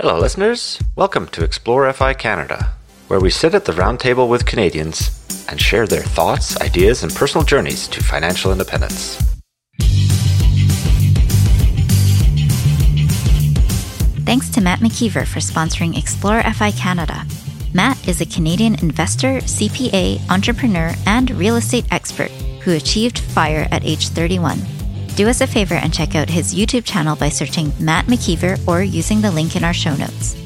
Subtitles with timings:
[0.00, 0.78] Hello, listeners.
[0.94, 2.76] Welcome to Explore FI Canada,
[3.08, 5.10] where we sit at the round table with Canadians
[5.48, 9.16] and share their thoughts, ideas, and personal journeys to financial independence.
[14.24, 17.26] Thanks to Matt McKeever for sponsoring Explore FI Canada.
[17.74, 22.30] Matt is a Canadian investor, CPA, entrepreneur, and real estate expert
[22.62, 24.77] who achieved FIRE at age 31.
[25.18, 28.84] Do us a favor and check out his YouTube channel by searching Matt McKeever or
[28.84, 30.36] using the link in our show notes.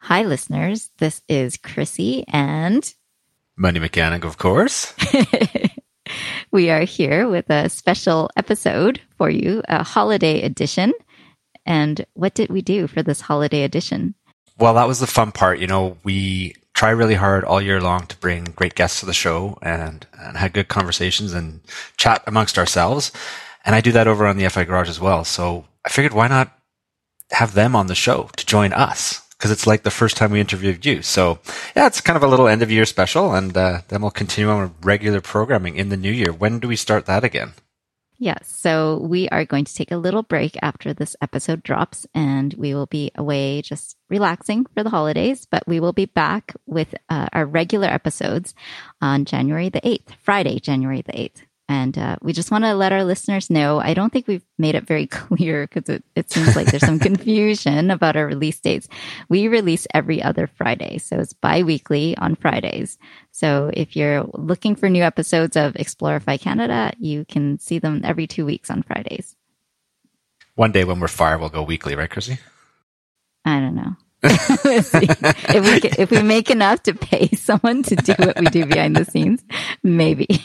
[0.00, 0.88] Hi, listeners.
[0.96, 2.94] This is Chrissy and
[3.58, 4.94] Money Mechanic, of course.
[6.50, 10.94] we are here with a special episode for you, a holiday edition.
[11.66, 14.14] And what did we do for this holiday edition?
[14.58, 15.58] Well, that was the fun part.
[15.58, 19.14] You know, we try really hard all year long to bring great guests to the
[19.14, 21.60] show and, and had good conversations and
[21.96, 23.10] chat amongst ourselves.
[23.64, 25.24] And I do that over on the FI Garage as well.
[25.24, 26.52] So I figured why not
[27.30, 29.26] have them on the show to join us?
[29.30, 31.00] Because it's like the first time we interviewed you.
[31.00, 31.38] So
[31.74, 33.34] yeah, it's kind of a little end of year special.
[33.34, 36.32] And uh, then we'll continue on with regular programming in the new year.
[36.32, 37.54] When do we start that again?
[38.18, 38.48] Yes.
[38.48, 42.74] So we are going to take a little break after this episode drops and we
[42.74, 47.28] will be away just relaxing for the holidays, but we will be back with uh,
[47.32, 48.54] our regular episodes
[49.02, 51.42] on January the 8th, Friday, January the 8th.
[51.68, 53.80] And uh, we just want to let our listeners know.
[53.80, 56.98] I don't think we've made it very clear because it, it seems like there's some
[56.98, 58.88] confusion about our release dates.
[59.28, 60.98] We release every other Friday.
[60.98, 62.98] So it's bi weekly on Fridays.
[63.32, 68.02] So if you're looking for new episodes of Explore FI Canada, you can see them
[68.04, 69.34] every two weeks on Fridays.
[70.54, 72.38] One day when we're fire, we'll go weekly, right, Chrissy?
[73.44, 73.96] I don't know.
[74.64, 78.96] if we if we make enough to pay someone to do what we do behind
[78.96, 79.44] the scenes,
[79.82, 80.26] maybe.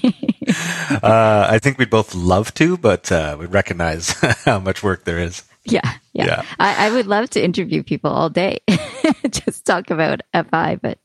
[1.04, 4.12] uh, I think we'd both love to, but uh, we recognize
[4.46, 5.44] how much work there is.
[5.64, 6.26] Yeah, yeah.
[6.26, 6.46] yeah.
[6.60, 8.62] I, I, would love to interview people all day,
[9.30, 10.80] just talk about FI.
[10.82, 10.98] But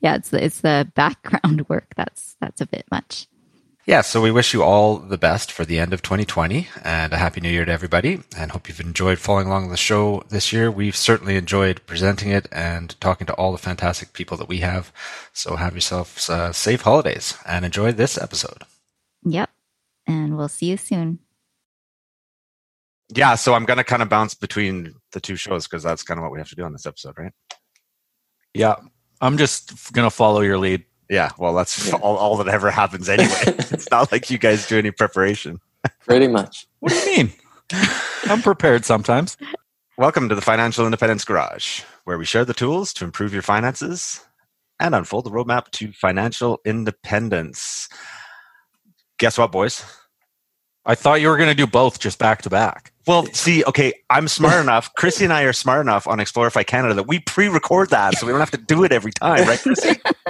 [0.00, 3.28] yeah, it's the, it's the background work that's that's a bit much.
[3.84, 7.16] Yeah, so we wish you all the best for the end of 2020 and a
[7.16, 10.70] happy new year to everybody and hope you've enjoyed following along the show this year.
[10.70, 14.92] We've certainly enjoyed presenting it and talking to all the fantastic people that we have.
[15.32, 18.62] So have yourselves uh, safe holidays and enjoy this episode.
[19.24, 19.50] Yep.
[20.06, 21.18] And we'll see you soon.
[23.08, 26.18] Yeah, so I'm going to kind of bounce between the two shows because that's kind
[26.18, 27.32] of what we have to do on this episode, right?
[28.54, 28.76] Yeah.
[29.20, 30.84] I'm just going to follow your lead.
[31.12, 31.96] Yeah, well, that's yeah.
[31.96, 33.28] all, all that ever happens anyway.
[33.44, 35.60] it's not like you guys do any preparation.
[36.06, 36.66] Pretty much.
[36.80, 37.32] What do you mean?
[38.24, 39.36] I'm prepared sometimes.
[39.98, 44.24] Welcome to the Financial Independence Garage, where we share the tools to improve your finances
[44.80, 47.90] and unfold the roadmap to financial independence.
[49.18, 49.84] Guess what, boys?
[50.86, 52.92] I thought you were going to do both just back to back.
[53.06, 54.92] Well, see, okay, I'm smart enough.
[54.94, 58.26] Chrissy and I are smart enough on Explore FI Canada that we pre-record that, so
[58.26, 60.00] we don't have to do it every time, right, Chrissy?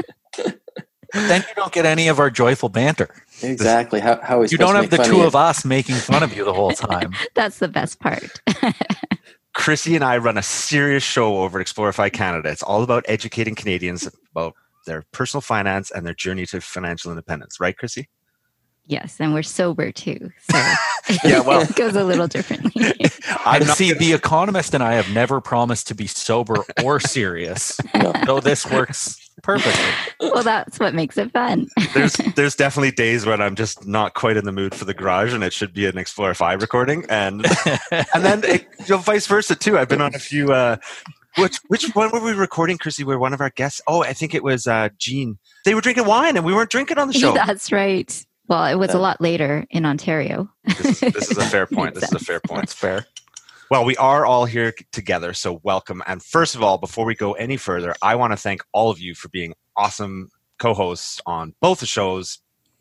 [1.13, 3.15] then you don't get any of our joyful banter.
[3.43, 4.01] Exactly.
[4.01, 6.53] How, how is you don't have the two of us making fun of you the
[6.53, 7.13] whole time.
[7.35, 8.41] That's the best part.
[9.55, 12.49] Chrissy and I run a serious show over at Explore FI Canada.
[12.49, 14.55] It's all about educating Canadians about
[14.87, 18.09] their personal finance and their journey to financial independence, right, Chrissy?
[18.87, 20.31] Yes, and we're sober too.
[20.51, 20.57] So
[21.25, 22.93] yeah, well, it goes a little differently.
[23.47, 23.93] I see.
[23.93, 28.13] The Economist and I have never promised to be sober or serious, no.
[28.27, 30.31] so this works perfectly.
[30.31, 31.69] Well, that's what makes it fun.
[31.95, 35.33] there's there's definitely days when I'm just not quite in the mood for the garage,
[35.33, 37.45] and it should be an Explore FI recording, and
[37.91, 39.79] and then it, you know, vice versa too.
[39.79, 40.53] I've been on a few.
[40.53, 40.77] Uh,
[41.39, 43.05] which which one were we recording, Chrissy?
[43.05, 43.81] Where one of our guests?
[43.87, 45.39] Oh, I think it was uh, Gene.
[45.65, 47.33] They were drinking wine, and we weren't drinking on the show.
[47.33, 48.25] That's right.
[48.49, 50.51] Well, it was a lot later in Ontario.
[50.65, 51.95] this, is, this is a fair point.
[51.95, 52.65] This is a fair point.
[52.65, 53.07] It's fair.
[53.73, 56.03] Well, we are all here together, so welcome.
[56.07, 58.99] And first of all, before we go any further, I want to thank all of
[58.99, 60.29] you for being awesome
[60.59, 62.41] co hosts on both the shows.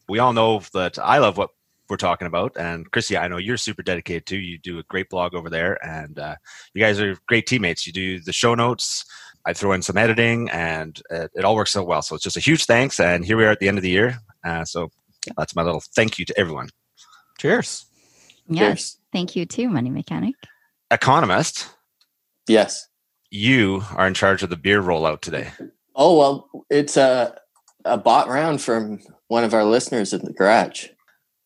[0.10, 1.52] We all know that I love what
[1.88, 2.58] we're talking about.
[2.58, 4.40] And Chrissy, I know you're super dedicated too.
[4.40, 6.36] You do a great blog over there, and uh,
[6.74, 7.88] you guys are great teammates.
[7.88, 9.06] You do the show notes.
[9.46, 12.02] I throw in some editing, and it, it all works so well.
[12.02, 13.00] So it's just a huge thanks.
[13.00, 14.18] And here we are at the end of the year.
[14.44, 14.90] Uh, so
[15.38, 16.68] that's my little thank you to everyone.
[17.38, 17.86] Cheers.
[18.50, 18.68] Yes.
[18.68, 18.98] Cheers.
[19.14, 20.36] Thank you too, Money Mechanic.
[20.92, 21.70] Economist.
[22.48, 22.88] Yes.
[23.30, 25.52] You are in charge of the beer rollout today.
[25.96, 27.40] Oh well, it's a
[27.86, 29.00] a bought round from
[29.30, 30.88] one of our listeners in the garage,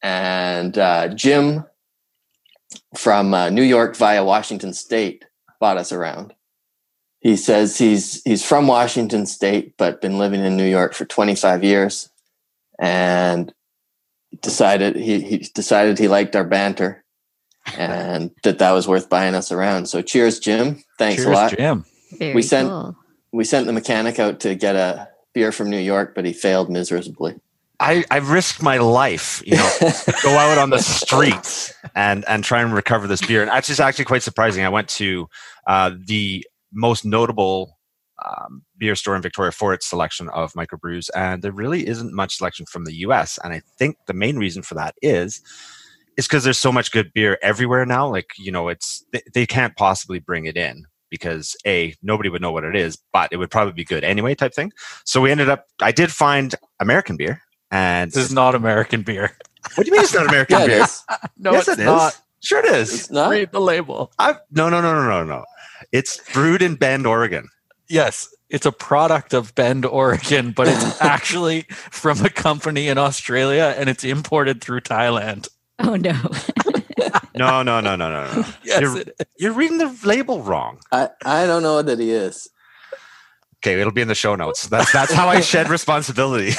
[0.02, 1.64] and uh, Jim
[2.96, 5.26] from uh, New York via Washington State
[5.60, 6.34] bought us around.
[7.20, 11.64] He says he's he's from Washington State, but been living in New York for 25
[11.64, 12.10] years,
[12.80, 13.54] and
[14.42, 17.05] decided he, he decided he liked our banter
[17.78, 19.88] and that that was worth buying us around.
[19.88, 20.84] So cheers, Jim.
[20.98, 21.52] Thanks Cheers, a lot.
[21.58, 21.86] Jim.
[22.18, 22.96] Very We sent- cool.
[23.32, 26.70] We sent the mechanic out to get a beer from New York, but he failed
[26.70, 27.36] miserably.
[27.82, 29.72] I, I risked my life, you know,
[30.24, 33.42] go out on the streets and and try and recover this beer.
[33.42, 34.64] And that's just actually quite surprising.
[34.64, 35.28] I went to
[35.68, 37.78] uh, the most notable
[38.26, 42.38] um, beer store in Victoria for its selection of microbrews, and there really isn't much
[42.38, 43.38] selection from the U.S.
[43.44, 45.42] And I think the main reason for that is
[46.18, 48.08] is because there's so much good beer everywhere now.
[48.10, 52.42] Like you know, it's they, they can't possibly bring it in because a nobody would
[52.42, 54.72] know what it is, but it would probably be good anyway, type thing.
[55.06, 55.66] So we ended up.
[55.82, 57.42] I did find American beer.
[57.72, 59.36] And This is not American beer.
[59.74, 60.84] what do you mean it's not American Yeah, beer?
[60.84, 61.04] is.
[61.38, 61.86] No, yes, it's it is.
[61.86, 62.22] not.
[62.42, 62.94] Sure, it is.
[62.94, 63.32] It's not.
[63.32, 64.12] Read the label.
[64.20, 65.46] I've, no, no, no, no, no, no.
[65.92, 67.50] It's brewed in Bend, Oregon.
[67.90, 73.74] Yes, it's a product of Bend, Oregon, but it's actually from a company in Australia
[73.78, 75.48] and it's imported through Thailand.
[75.80, 76.14] Oh no.
[77.36, 78.46] No, no, no, no, no, no.
[78.64, 79.26] Yes, You're- it is.
[79.38, 80.80] You're reading the label wrong.
[80.92, 82.50] I, I don't know that he is.
[83.58, 84.68] Okay, it'll be in the show notes.
[84.68, 86.52] That's that's how I shed responsibility.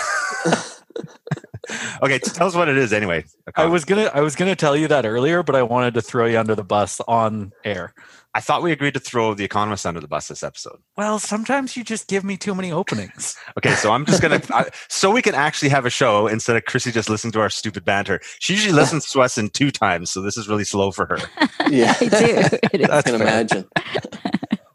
[2.02, 3.24] okay, tell us what it is anyway.
[3.56, 6.26] I was gonna I was gonna tell you that earlier, but I wanted to throw
[6.26, 7.94] you under the bus on air.
[8.34, 10.78] I thought we agreed to throw the economist under the bus this episode.
[10.98, 13.34] Well, sometimes you just give me too many openings.
[13.56, 16.66] Okay, so I'm just gonna I, so we can actually have a show instead of
[16.66, 18.20] Chrissy just listening to our stupid banter.
[18.40, 21.18] She usually listens to us in two times, so this is really slow for her.
[21.68, 22.58] Yeah, I do.
[22.72, 22.88] It is.
[22.88, 23.64] I can imagine.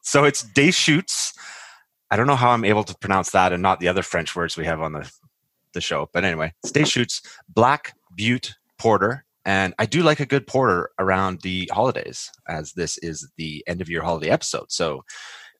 [0.02, 1.32] So it's Deschutes.
[2.10, 4.58] I don't know how I'm able to pronounce that and not the other French words
[4.58, 5.10] we have on the,
[5.74, 6.10] the show.
[6.12, 9.24] But anyway, it's Deschutes, black butte porter.
[9.46, 13.80] And I do like a good porter around the holidays, as this is the end
[13.82, 14.72] of year holiday episode.
[14.72, 15.04] So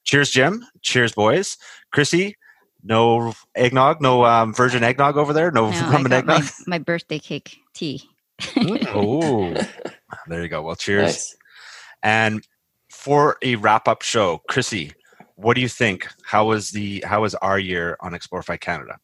[0.04, 0.64] cheers, Jim.
[0.82, 1.56] Cheers, boys.
[1.92, 2.36] Chrissy,
[2.84, 6.50] no eggnog, no um, virgin eggnog over there, no, No, rum and got my, eggnog.
[6.66, 8.02] my birthday cake tea.
[8.56, 9.54] Oh,
[10.28, 10.62] There you go.
[10.62, 11.02] Well, cheers.
[11.04, 11.36] Nice.
[12.02, 12.46] And
[12.90, 14.92] for a wrap up show, Chrissy,
[15.36, 16.06] what do you think?
[16.24, 18.98] How was the how was our year on Explore FI Canada?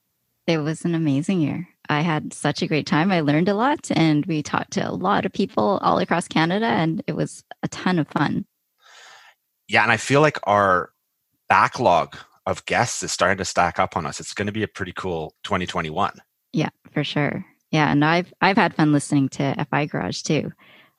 [0.47, 1.69] It was an amazing year.
[1.89, 3.11] I had such a great time.
[3.11, 6.67] I learned a lot and we talked to a lot of people all across Canada
[6.67, 8.45] and it was a ton of fun.
[9.69, 10.91] Yeah, and I feel like our
[11.49, 14.21] backlog of guests is starting to stack up on us.
[14.21, 16.13] It's going to be a pretty cool 2021.
[16.53, 17.45] Yeah, for sure.
[17.71, 20.53] Yeah, and I've I've had fun listening to FI Garage too.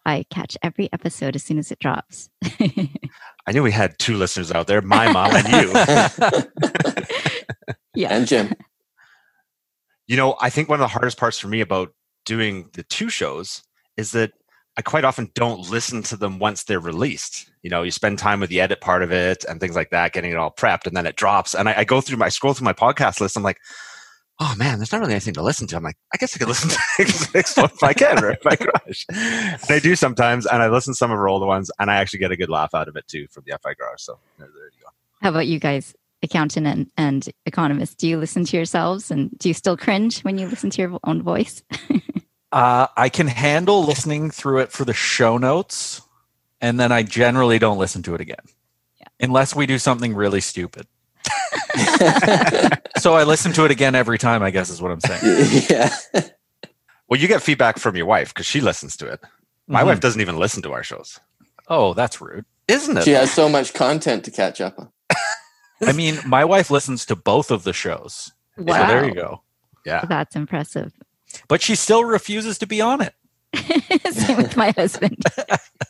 [0.06, 2.30] I catch every episode as soon as it drops.
[2.44, 5.72] I knew we had two listeners out there, my mom and you.
[7.96, 8.10] yeah.
[8.10, 8.54] And Jim.
[10.10, 11.94] You know, I think one of the hardest parts for me about
[12.26, 13.62] doing the two shows
[13.96, 14.32] is that
[14.76, 17.52] I quite often don't listen to them once they're released.
[17.62, 20.14] You know, you spend time with the edit part of it and things like that,
[20.14, 21.54] getting it all prepped, and then it drops.
[21.54, 23.38] And I, I go through my I scroll through my podcast list.
[23.38, 23.60] I'm like,
[24.40, 25.76] oh man, there's not really anything to listen to.
[25.76, 29.06] I'm like, I guess I could listen to if I can, or if I crush.
[29.10, 31.98] And I do sometimes, and I listen to some of her older ones, and I
[31.98, 34.02] actually get a good laugh out of it too from the FI Garage.
[34.02, 34.90] So there you go.
[35.22, 37.98] How about you guys, accountant and, and economist?
[37.98, 41.00] Do you listen to yourselves and do you still cringe when you listen to your
[41.04, 41.64] own voice?
[42.52, 46.02] uh, I can handle listening through it for the show notes,
[46.62, 48.44] and then I generally don't listen to it again,
[49.00, 49.08] Yeah.
[49.20, 50.88] unless we do something really stupid.
[53.00, 54.44] So I listen to it again every time.
[54.44, 55.64] I guess is what I'm saying.
[55.70, 55.96] yeah.
[57.08, 59.22] Well, you get feedback from your wife because she listens to it.
[59.68, 59.86] My Mhm.
[59.86, 61.18] wife doesn't even listen to our shows,
[61.70, 62.44] Oh, that's rude.
[62.68, 63.06] isn't it?
[63.06, 64.90] She has so much content to catch up on.
[65.82, 68.32] I mean, my wife listens to both of the shows.
[68.58, 69.42] So there you go.
[69.86, 70.06] Yeah.
[70.06, 70.92] That's impressive.
[71.48, 73.14] But she still refuses to be on it.
[74.14, 75.18] Same with my husband.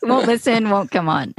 [0.02, 1.34] won't listen, won't come on.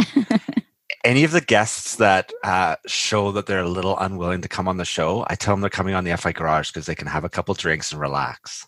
[1.04, 4.78] any of the guests that uh, show that they're a little unwilling to come on
[4.78, 7.24] the show, I tell them they're coming on the FI Garage because they can have
[7.24, 8.68] a couple drinks and relax.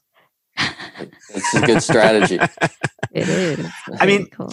[0.57, 2.39] It's a good strategy.
[3.11, 3.71] It is.
[3.99, 4.47] I mean- cool.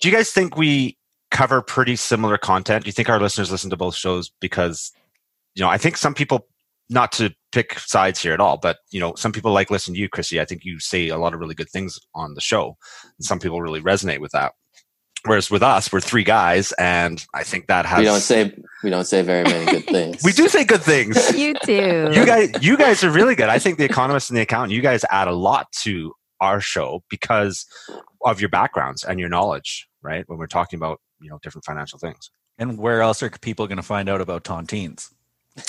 [0.00, 0.96] Do you guys think we
[1.34, 2.84] cover pretty similar content?
[2.84, 4.92] Do you think our listeners listen to both shows because,
[5.54, 6.46] you know, I think some people,
[6.88, 10.00] not to pick sides here at all, but, you know, some people like listening to
[10.00, 10.40] you, Chrissy.
[10.40, 12.76] I think you say a lot of really good things on the show.
[13.18, 14.52] And some people really resonate with that.
[15.26, 18.90] Whereas with us, we're three guys, and I think that has We don't say we
[18.90, 20.20] don't say very many good things.
[20.24, 21.16] we do say good things.
[21.34, 22.10] You do.
[22.12, 24.82] you guys you guys are really good i think the economist and the accountant you
[24.82, 27.66] guys add a lot to our show because
[28.24, 31.98] of your backgrounds and your knowledge right when we're talking about you know different financial
[31.98, 35.10] things And where else are people going to find out about tontines?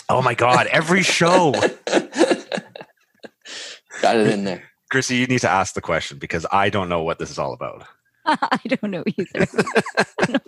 [0.10, 1.52] oh my god every show
[4.02, 4.64] Got it in there.
[4.92, 7.54] chrissy you need to ask the question because i don't know what this is all
[7.54, 7.86] about
[8.28, 9.46] I don't know either.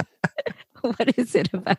[0.81, 1.77] what is it about?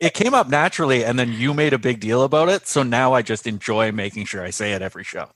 [0.00, 2.66] It came up naturally, and then you made a big deal about it.
[2.66, 5.28] So now I just enjoy making sure I say it every show.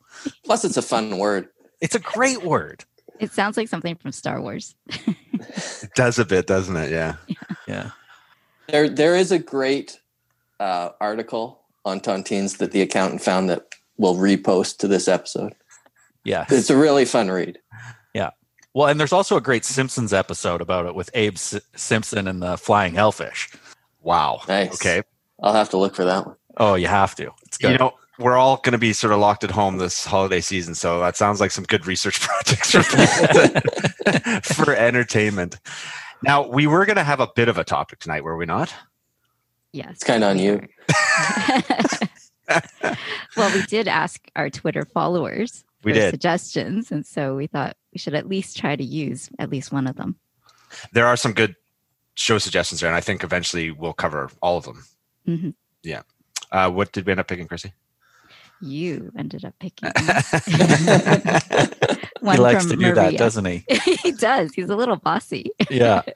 [0.47, 1.49] Plus, it's a fun word.
[1.83, 2.85] It's a great word.
[3.19, 4.75] It sounds like something from Star Wars.
[4.89, 6.91] it does a bit, doesn't it?
[6.91, 7.17] Yeah.
[7.29, 7.37] Yeah.
[7.67, 7.91] yeah.
[8.69, 10.01] There, there is a great
[10.61, 15.55] uh, article on Tontines that the accountant found that we'll repost to this episode.
[16.25, 16.45] Yeah.
[16.51, 17.59] It's a really fun read.
[18.15, 18.31] Yeah.
[18.75, 22.43] Well, and there's also a great Simpsons episode about it with Abe S- Simpson and
[22.43, 23.49] the flying hellfish.
[24.03, 24.41] Wow.
[24.49, 24.75] Nice.
[24.75, 25.03] Okay.
[25.43, 26.37] I'll have to look for that one.
[26.57, 27.31] Oh, you have to.
[27.47, 27.73] It's good.
[27.73, 30.75] You know, we're all going to be sort of locked at home this holiday season,
[30.75, 32.83] so that sounds like some good research projects for,
[34.55, 35.59] for entertainment.
[36.23, 38.75] Now, we were going to have a bit of a topic tonight, were we not?
[39.73, 39.91] Yes.
[39.91, 40.67] It's kind of on you.
[43.37, 46.11] well, we did ask our Twitter followers we for did.
[46.11, 49.87] suggestions, and so we thought we should at least try to use at least one
[49.87, 50.17] of them.
[50.93, 51.55] There are some good
[52.15, 54.85] show suggestions there, and I think eventually we'll cover all of them.
[55.29, 55.55] Mhm.
[55.83, 56.03] Yeah.
[56.51, 57.73] Uh, what did we end up picking, Chrissy?
[58.61, 59.91] You ended up picking
[62.33, 62.95] he likes to do Maria.
[62.95, 63.65] that, doesn't he?
[64.03, 64.55] he does.
[64.55, 65.51] He's a little bossy.
[65.71, 66.03] Yeah.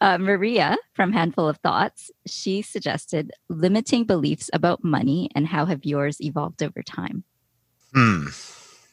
[0.00, 5.84] Uh, Maria from Handful of Thoughts, she suggested limiting beliefs about money and how have
[5.84, 7.24] yours evolved over time?
[7.92, 8.26] Hmm.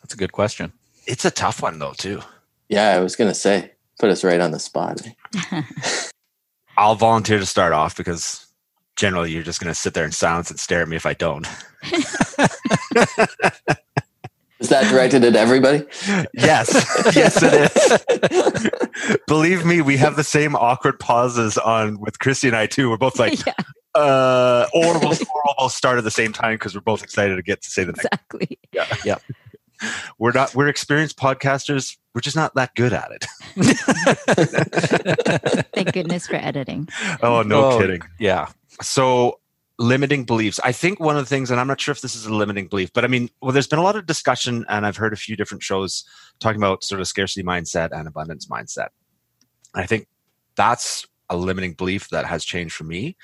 [0.01, 0.73] That's a good question.
[1.05, 2.21] It's a tough one, though, too.
[2.69, 5.01] Yeah, I was going to say, put us right on the spot.
[6.75, 8.47] I'll volunteer to start off because
[8.95, 11.13] generally you're just going to sit there in silence and stare at me if I
[11.13, 11.47] don't.
[14.61, 15.83] Is that directed at everybody?
[16.33, 16.73] yes,
[17.15, 17.71] yes, it
[19.11, 19.19] is.
[19.27, 22.89] Believe me, we have the same awkward pauses on with Chrissy and I too.
[22.89, 23.53] We're both like, yeah,
[23.95, 27.41] uh, or we'll, or we'll start at the same time because we're both excited to
[27.43, 28.05] get to say the next.
[28.05, 28.57] exactly.
[29.03, 29.17] Yeah.
[30.17, 30.55] We're not.
[30.55, 31.97] We're experienced podcasters.
[32.15, 33.25] We're just not that good at it.
[35.75, 36.87] Thank goodness for editing.
[37.21, 37.77] Oh, no Oh.
[37.79, 38.01] kidding.
[38.17, 38.47] Yeah.
[38.81, 39.39] So
[39.77, 40.59] limiting beliefs.
[40.63, 42.67] I think one of the things, and I'm not sure if this is a limiting
[42.67, 45.17] belief, but I mean, well, there's been a lot of discussion, and I've heard a
[45.17, 46.05] few different shows
[46.39, 48.89] talking about sort of scarcity mindset and abundance mindset.
[49.73, 50.07] I think
[50.55, 53.17] that's a limiting belief that has changed for me.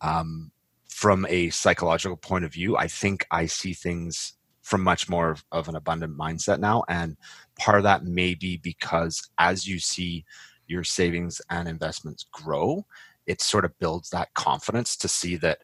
[0.00, 0.52] Um,
[0.88, 5.44] from a psychological point of view, I think I see things from much more of,
[5.52, 6.84] of an abundant mindset now.
[6.88, 7.16] And
[7.58, 10.24] part of that may be because as you see
[10.66, 12.86] your savings and investments grow,
[13.26, 15.58] it sort of builds that confidence to see that,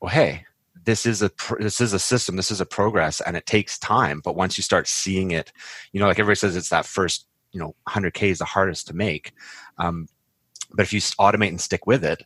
[0.00, 0.44] well, hey,
[0.84, 4.20] this is a this is a system, this is a progress, and it takes time.
[4.24, 5.52] But once you start seeing it,
[5.92, 8.94] you know, like everybody says, it's that first, you know, 100k is the hardest to
[8.94, 9.32] make.
[9.78, 10.06] Um,
[10.72, 12.22] but if you automate and stick with it,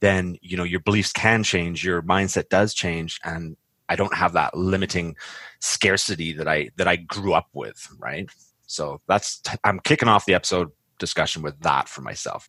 [0.00, 3.56] then you know your beliefs can change, your mindset does change, and
[3.88, 5.16] I don't have that limiting
[5.60, 8.28] scarcity that I that I grew up with, right?
[8.66, 12.48] So that's I'm kicking off the episode discussion with that for myself.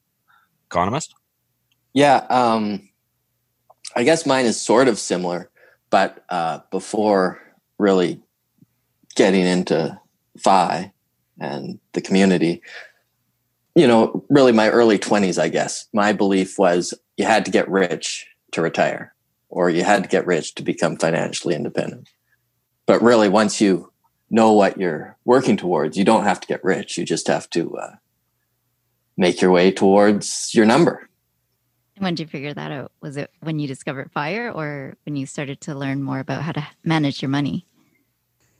[0.69, 1.13] Economist.
[1.93, 2.89] Yeah, um,
[3.95, 5.49] I guess mine is sort of similar,
[5.89, 7.41] but uh, before
[7.77, 8.21] really
[9.15, 9.99] getting into
[10.37, 10.93] FI
[11.39, 12.61] and the community,
[13.75, 17.69] you know, really my early 20s, I guess, my belief was you had to get
[17.69, 19.13] rich to retire
[19.49, 22.09] or you had to get rich to become financially independent.
[22.85, 23.91] But really, once you
[24.29, 26.97] know what you're working towards, you don't have to get rich.
[26.97, 27.95] You just have to uh,
[29.17, 31.09] make your way towards your number.
[32.01, 32.91] When did you figure that out?
[32.99, 36.51] Was it when you discovered fire or when you started to learn more about how
[36.51, 37.67] to manage your money?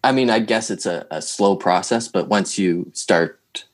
[0.04, 3.66] I mean, I guess it's a, a slow process, but once you start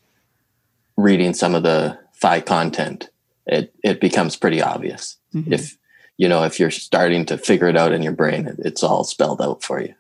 [0.95, 3.09] reading some of the FI content,
[3.45, 5.17] it, it becomes pretty obvious.
[5.35, 5.51] Mhm.
[5.51, 5.77] If
[6.15, 9.03] you know, if you're starting to figure it out in your brain, it, it's all
[9.03, 9.93] spelled out for you.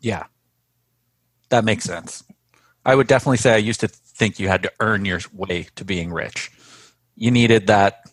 [0.00, 0.24] Yeah.
[1.50, 2.24] That makes sense.
[2.84, 5.84] I would definitely say I used to think you had to earn your way to
[5.84, 6.50] being rich.
[7.14, 8.09] You needed that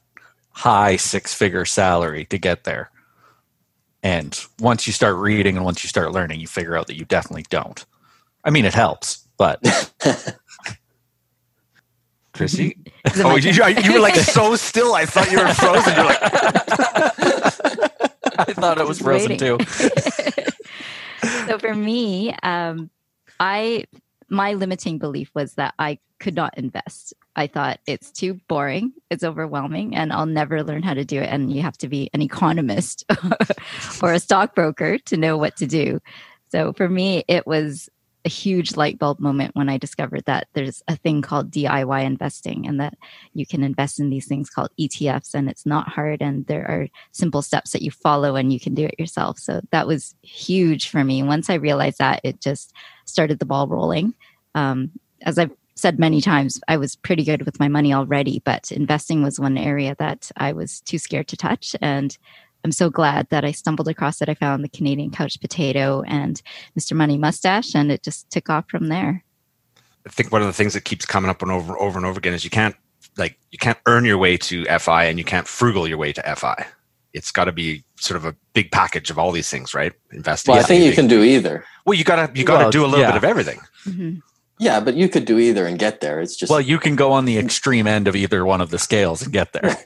[0.57, 2.89] high six figure salary to get there.
[4.01, 7.05] And once you start reading and once you start learning, you figure out that you
[7.05, 7.85] definitely don't.
[8.43, 9.61] I mean, it helps, but
[12.33, 12.75] Chrissy.
[13.05, 14.95] Is oh, you, you were like so still.
[14.95, 15.95] I thought you were frozen.
[15.95, 16.23] You're like,
[18.39, 19.59] I thought it was frozen waiting.
[19.59, 19.65] too.
[21.45, 22.89] so for me, um,
[23.39, 23.83] I
[24.29, 27.13] my limiting belief was that I could not invest.
[27.35, 31.29] I thought it's too boring, it's overwhelming, and I'll never learn how to do it.
[31.29, 33.05] And you have to be an economist
[34.01, 35.99] or a stockbroker to know what to do.
[36.49, 37.89] So for me, it was
[38.27, 42.67] a huge light bulb moment when I discovered that there's a thing called DIY investing
[42.67, 42.97] and that
[43.33, 46.89] you can invest in these things called ETFs and it's not hard and there are
[47.13, 49.39] simple steps that you follow and you can do it yourself.
[49.39, 51.23] So that was huge for me.
[51.23, 52.73] Once I realized that, it just
[53.05, 54.13] started the ball rolling.
[54.55, 54.91] Um,
[55.21, 59.23] as I've said many times, I was pretty good with my money already, but investing
[59.23, 61.77] was one area that I was too scared to touch.
[61.81, 62.17] And
[62.67, 64.27] I'm so glad that I stumbled across it.
[64.27, 66.41] I found the Canadian Couch Potato and
[66.77, 66.97] Mr.
[66.97, 69.23] Money Mustache, and it just took off from there.
[70.05, 72.17] I think one of the things that keeps coming up and over over and over
[72.17, 72.75] again is you can't
[73.17, 76.35] like you can't earn your way to FI and you can't frugal your way to
[76.35, 76.65] FI.
[77.13, 79.93] It's got to be sort of a big package of all these things, right?
[80.11, 80.51] Investing.
[80.51, 81.63] Well, I think you can do either.
[81.85, 83.11] Well, you gotta you gotta Well, do a little yeah.
[83.11, 83.61] bit of everything.
[83.85, 84.21] Mhm.
[84.59, 86.19] Yeah, but you could do either and get there.
[86.19, 88.79] It's just Well, you can go on the extreme end of either one of the
[88.79, 89.77] scales and get there.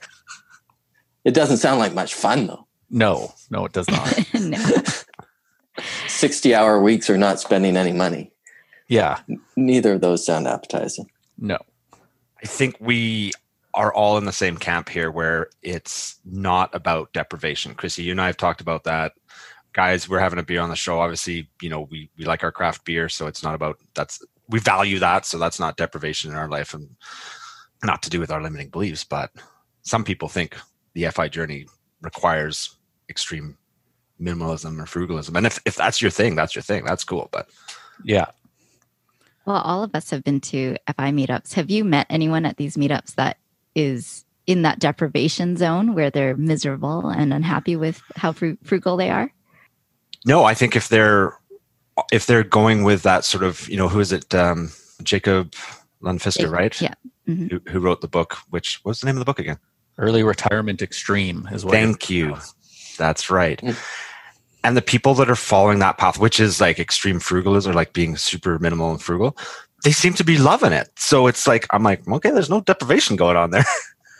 [1.25, 2.65] it doesn't sound like much fun though.
[2.91, 4.33] No, no, it does not.
[4.39, 4.81] no.
[6.07, 8.31] 60 hour weeks or not spending any money.
[8.87, 9.19] Yeah,
[9.55, 11.09] Neither of those sound appetizing.
[11.37, 11.57] no.
[12.43, 13.31] I think we
[13.75, 17.75] are all in the same camp here where it's not about deprivation.
[17.75, 19.13] Chrissy, you and I have talked about that.
[19.73, 20.99] Guys, we're having a beer on the show.
[20.99, 24.59] Obviously, you know, we, we like our craft beer, so it's not about that's we
[24.59, 26.89] value that, so that's not deprivation in our life and
[27.83, 29.31] not to do with our limiting beliefs, but
[29.83, 30.57] some people think
[30.93, 31.67] the FI journey
[32.01, 32.75] requires
[33.11, 33.57] extreme
[34.19, 35.35] minimalism or frugalism.
[35.37, 36.85] And if, if that's your thing, that's your thing.
[36.85, 37.29] That's cool.
[37.31, 37.49] But
[38.03, 38.25] Yeah.
[39.45, 41.53] Well, all of us have been to FI meetups.
[41.53, 43.37] Have you met anyone at these meetups that
[43.75, 49.09] is in that deprivation zone where they're miserable and unhappy with how fru- frugal they
[49.09, 49.31] are?
[50.25, 51.33] No, I think if they're
[52.11, 54.71] if they're going with that sort of you know who is it um,
[55.03, 55.53] Jacob
[56.01, 56.79] Lund Fisker, right?
[56.79, 56.93] Yeah.
[57.27, 57.51] Mhm.
[57.51, 58.37] Who, who wrote the book?
[58.51, 59.57] Which what's the name of the book again?
[59.97, 61.71] Early retirement extreme is what.
[61.73, 62.37] Thank you.
[63.01, 63.59] That's right.
[63.61, 63.75] Mm.
[64.63, 67.93] And the people that are following that path, which is like extreme frugalism or like
[67.93, 69.35] being super minimal and frugal,
[69.83, 70.87] they seem to be loving it.
[70.97, 73.65] So it's like I'm like, okay, there's no deprivation going on there.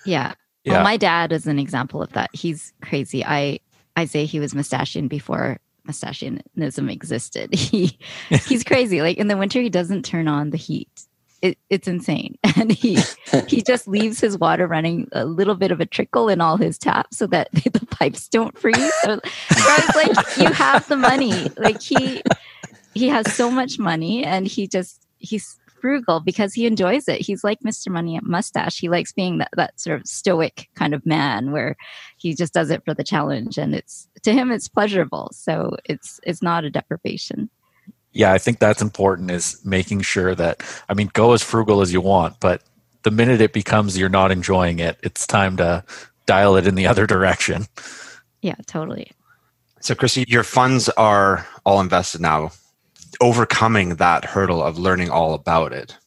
[0.06, 0.34] Yeah.
[0.64, 0.74] Yeah.
[0.74, 2.30] Well, my dad is an example of that.
[2.34, 3.26] He's crazy.
[3.26, 3.58] I
[3.96, 5.58] I say he was mustachian before
[5.88, 7.50] mustachianism existed.
[7.56, 7.98] He
[8.30, 9.02] he's crazy.
[9.02, 11.08] Like in the winter, he doesn't turn on the heat.
[11.42, 13.00] It, it's insane, and he
[13.48, 16.78] he just leaves his water running a little bit of a trickle in all his
[16.78, 18.94] taps so that the pipes don't freeze.
[19.04, 19.20] So,
[19.50, 21.50] I was like, you have the money.
[21.58, 22.22] Like he
[22.94, 27.20] he has so much money, and he just he's frugal because he enjoys it.
[27.20, 27.92] He's like Mr.
[27.92, 28.80] Money Mustache.
[28.80, 31.76] He likes being that, that sort of stoic kind of man where
[32.18, 35.30] he just does it for the challenge and it's to him it's pleasurable.
[35.34, 37.50] So it's it's not a deprivation.
[38.14, 41.94] Yeah, I think that's important is making sure that, I mean, go as frugal as
[41.94, 42.62] you want, but
[43.04, 45.84] the minute it becomes you're not enjoying it, it's time to
[46.26, 47.66] dial it in the other direction.
[48.42, 49.12] Yeah, totally.
[49.80, 52.52] So, Chrissy, your funds are all invested now.
[53.20, 55.98] Overcoming that hurdle of learning all about it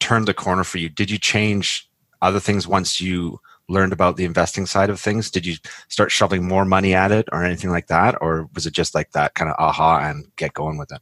[0.00, 0.88] turned the corner for you.
[0.88, 1.88] Did you change
[2.22, 5.30] other things once you learned about the investing side of things?
[5.30, 5.56] Did you
[5.88, 8.16] start shoving more money at it or anything like that?
[8.20, 11.00] Or was it just like that kind of aha and get going with it?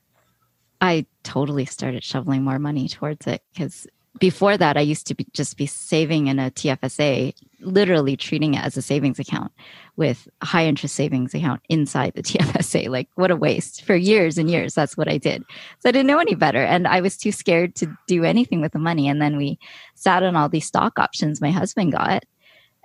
[0.82, 3.86] I totally started shoveling more money towards it because
[4.18, 8.64] before that, I used to be, just be saving in a TFSA, literally treating it
[8.64, 9.52] as a savings account
[9.96, 12.88] with high interest savings account inside the TFSA.
[12.88, 13.84] Like, what a waste.
[13.84, 15.44] For years and years, that's what I did.
[15.78, 16.62] So I didn't know any better.
[16.62, 19.08] And I was too scared to do anything with the money.
[19.08, 19.60] And then we
[19.94, 22.24] sat on all these stock options my husband got.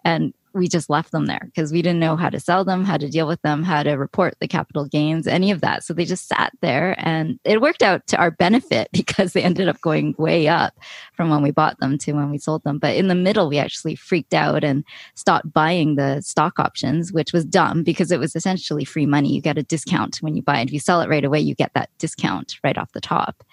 [0.05, 2.97] And we just left them there because we didn't know how to sell them, how
[2.97, 5.83] to deal with them, how to report the capital gains, any of that.
[5.83, 9.67] So they just sat there and it worked out to our benefit because they ended
[9.67, 10.73] up going way up
[11.13, 12.79] from when we bought them to when we sold them.
[12.79, 14.83] But in the middle, we actually freaked out and
[15.15, 19.33] stopped buying the stock options, which was dumb because it was essentially free money.
[19.33, 20.67] You get a discount when you buy it.
[20.67, 23.43] If you sell it right away, you get that discount right off the top.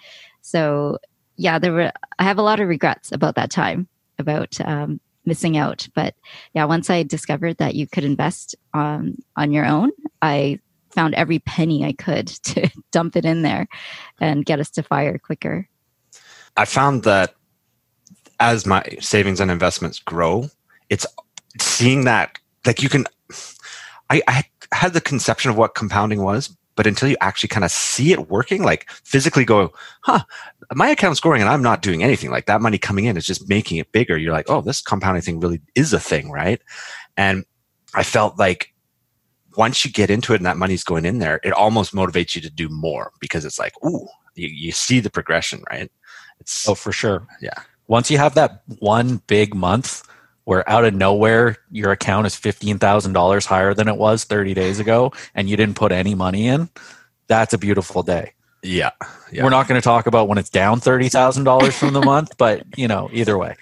[0.41, 0.97] So
[1.37, 3.87] yeah, there were, I have a lot of regrets about that time
[4.17, 5.87] about um, missing out.
[5.93, 6.15] But
[6.53, 10.59] yeah, once I discovered that you could invest um, on your own, I
[10.91, 13.67] found every penny I could to dump it in there
[14.19, 15.67] and get us to fire quicker.
[16.57, 17.35] I found that
[18.39, 20.49] as my savings and investments grow,
[20.89, 21.05] it's
[21.59, 23.05] seeing that like you can.
[24.09, 27.71] I, I had the conception of what compounding was, but until you actually kind of
[27.71, 30.23] see it working, like physically go, huh,
[30.73, 32.31] my account's growing and I'm not doing anything.
[32.31, 34.17] Like that money coming in is just making it bigger.
[34.17, 36.61] You're like, oh, this compounding thing really is a thing, right?
[37.17, 37.45] And
[37.93, 38.73] I felt like
[39.57, 42.41] once you get into it and that money's going in there, it almost motivates you
[42.41, 45.89] to do more because it's like, ooh, you, you see the progression, right?
[46.39, 47.25] It's Oh, for sure.
[47.41, 47.61] Yeah.
[47.87, 50.03] Once you have that one big month
[50.45, 55.11] where out of nowhere your account is $15,000 higher than it was 30 days ago
[55.35, 56.69] and you didn't put any money in,
[57.27, 58.33] that's a beautiful day.
[58.63, 58.91] yeah,
[59.31, 59.43] yeah.
[59.43, 62.87] We're not going to talk about when it's down $30,000 from the month, but you
[62.87, 63.55] know, either way.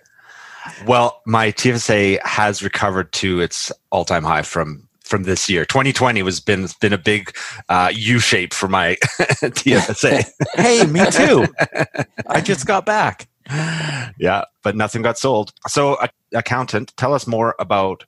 [0.85, 5.65] Well, my TFSA has recovered to its all-time high from from this year.
[5.65, 7.35] 2020 was been been a big
[7.67, 10.23] uh, U shape for my TFSA.
[10.55, 11.45] Hey, me too.
[12.27, 13.27] I just got back.
[14.19, 15.53] yeah, but nothing got sold.
[15.67, 15.97] So,
[16.33, 18.05] accountant, tell us more about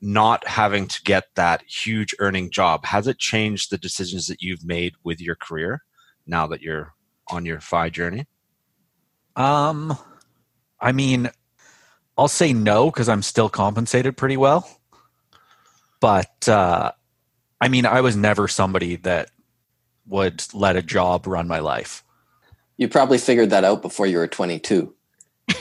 [0.00, 2.84] not having to get that huge earning job.
[2.84, 5.82] Has it changed the decisions that you've made with your career
[6.26, 6.92] now that you're
[7.30, 8.26] on your FI journey?
[9.36, 9.96] Um,
[10.80, 11.30] I mean,
[12.18, 14.68] I'll say no because I'm still compensated pretty well.
[16.00, 16.92] But uh,
[17.60, 19.30] I mean, I was never somebody that
[20.06, 22.04] would let a job run my life.
[22.76, 24.92] You probably figured that out before you were 22.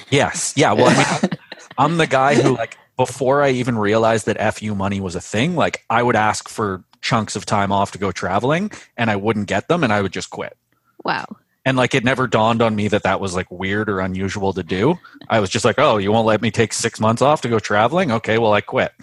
[0.09, 0.53] Yes.
[0.55, 0.73] Yeah.
[0.73, 1.31] Well, I mean,
[1.77, 5.55] I'm the guy who, like, before I even realized that FU money was a thing,
[5.55, 9.47] like, I would ask for chunks of time off to go traveling and I wouldn't
[9.47, 10.57] get them and I would just quit.
[11.03, 11.25] Wow.
[11.65, 14.63] And like, it never dawned on me that that was like weird or unusual to
[14.63, 14.99] do.
[15.29, 17.59] I was just like, oh, you won't let me take six months off to go
[17.59, 18.11] traveling?
[18.11, 18.93] Okay, well, I quit.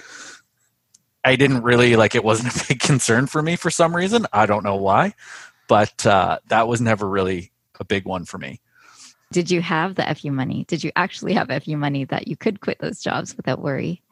[1.25, 4.27] I didn't really like it wasn't a big concern for me for some reason.
[4.33, 5.15] I don't know why,
[5.69, 8.61] but uh, that was never really a big one for me.
[9.33, 10.65] Did you have the FU money?
[10.69, 14.03] Did you actually have FU money that you could quit those jobs without worry?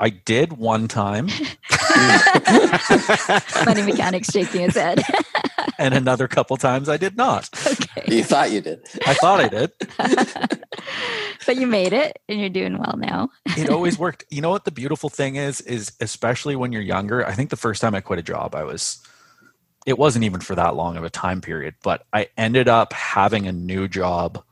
[0.00, 1.26] I did one time.
[3.66, 5.02] Money mechanics shaking his head.
[5.78, 7.48] and another couple times I did not.
[7.66, 8.16] Okay.
[8.16, 8.86] You thought you did.
[9.04, 9.72] I thought I did.
[11.46, 13.30] but you made it and you're doing well now.
[13.46, 14.24] it always worked.
[14.30, 17.56] You know what the beautiful thing is is especially when you're younger, I think the
[17.56, 19.04] first time I quit a job I was
[19.88, 23.46] it wasn't even for that long of a time period, but I ended up having
[23.46, 24.44] a new job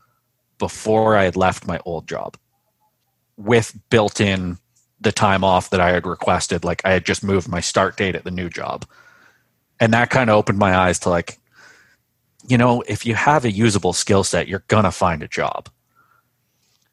[0.59, 2.39] before I had left my old job
[3.37, 4.57] with built in
[4.99, 6.65] the time off that I had requested.
[6.65, 8.87] Like I had just moved my start date at the new job.
[9.79, 11.39] And that kind of opened my eyes to like,
[12.49, 15.69] you know, if you have a usable skill set, you're going to find a job.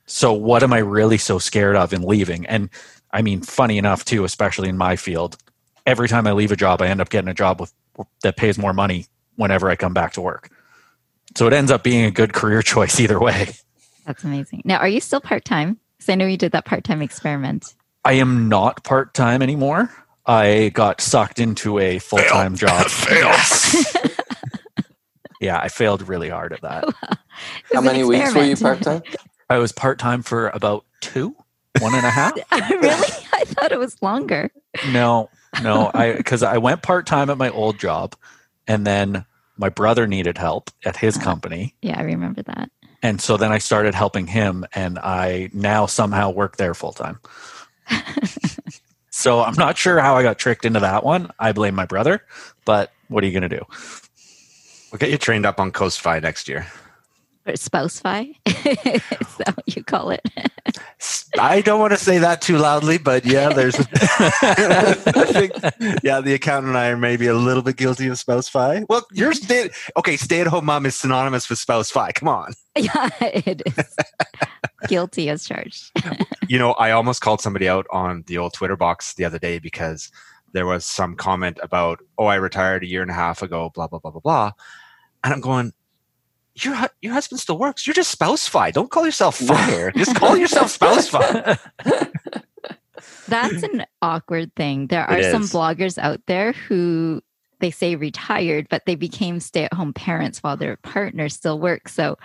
[0.06, 2.46] So what am I really so scared of in leaving?
[2.48, 2.70] And
[3.10, 5.38] I mean, funny enough, too, especially in my field,
[5.86, 7.72] every time I leave a job, I end up getting a job with
[8.22, 10.50] that pays more money whenever I come back to work.
[11.36, 13.50] So it ends up being a good career choice either way.
[14.06, 14.64] That's amazing.
[14.66, 15.80] Now, are you still part time?
[15.98, 17.74] Because I know you did that part time experiment.
[18.06, 19.90] I am not part time anymore.
[20.26, 22.88] I got sucked into a full time job.
[23.10, 23.96] Yes.
[25.42, 26.86] yeah, I failed really hard at that.
[27.74, 29.04] How many weeks were you part time?
[29.50, 31.36] I was part time for about two,
[31.80, 32.34] one and a half.
[32.52, 33.08] really?
[33.34, 34.52] I thought it was longer.
[34.92, 35.30] No,
[35.62, 38.16] no, I because I went part time at my old job,
[38.68, 39.26] and then
[39.58, 41.26] my brother needed help at his uh-huh.
[41.26, 41.76] company.
[41.82, 42.70] Yeah, I remember that.
[43.02, 47.20] And so then I started helping him, and I now somehow work there full time.
[49.10, 51.30] so I'm not sure how I got tricked into that one.
[51.38, 52.24] I blame my brother,
[52.66, 53.66] but what are you going to do?
[54.92, 56.66] We'll get you trained up on Coast Fi next year.
[57.46, 58.34] Or spouse fi?
[58.46, 60.22] Is that what you call it?
[61.40, 63.76] I don't want to say that too loudly, but yeah, there's.
[63.80, 65.52] I think,
[66.04, 68.86] yeah, the accountant and I are maybe a little bit guilty of spouse fi.
[68.88, 70.16] Well, you're stay okay.
[70.16, 72.12] Stay at home mom is synonymous with spouse fi.
[72.12, 72.54] Come on.
[72.78, 73.96] Yeah, it is.
[74.88, 75.92] guilty as charged.
[76.48, 79.60] you know, I almost called somebody out on the old Twitter box the other day
[79.60, 80.10] because
[80.54, 83.88] there was some comment about, "Oh, I retired a year and a half ago," blah
[83.88, 84.52] blah blah blah blah,
[85.24, 85.74] and I'm going
[86.56, 87.88] your your husband still works.
[87.88, 88.72] You're just spouse fi.
[88.72, 89.92] Don't call yourself fire.
[89.92, 91.58] just call yourself spouse fi.
[93.28, 94.88] That's an awkward thing.
[94.88, 97.22] There are some bloggers out there who
[97.60, 101.94] they say retired, but they became stay at home parents while their partner still works.
[101.94, 102.18] So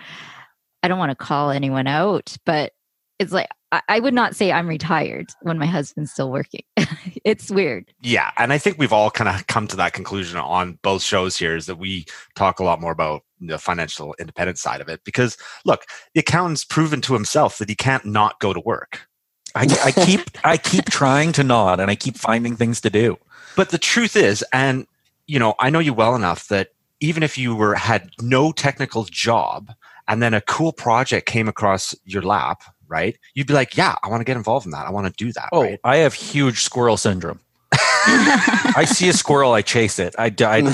[0.82, 2.72] I don't want to call anyone out, but
[3.18, 6.62] it's like I, I would not say I'm retired when my husband's still working.
[7.24, 7.92] it's weird.
[8.00, 8.30] Yeah.
[8.38, 11.56] And I think we've all kind of come to that conclusion on both shows here
[11.56, 15.36] is that we talk a lot more about the financial independence side of it because
[15.64, 19.08] look, the accountant's proven to himself that he can't not go to work.
[19.54, 23.16] I, I keep I keep trying to nod and I keep finding things to do.
[23.56, 24.86] But the truth is, and
[25.26, 26.68] you know, I know you well enough that
[27.00, 29.72] even if you were had no technical job
[30.06, 33.16] and then a cool project came across your lap, right?
[33.34, 34.86] You'd be like, yeah, I want to get involved in that.
[34.86, 35.48] I want to do that.
[35.52, 35.80] Oh, right?
[35.84, 37.40] I have huge squirrel syndrome.
[37.72, 40.14] I see a squirrel, I chase it.
[40.18, 40.30] I, I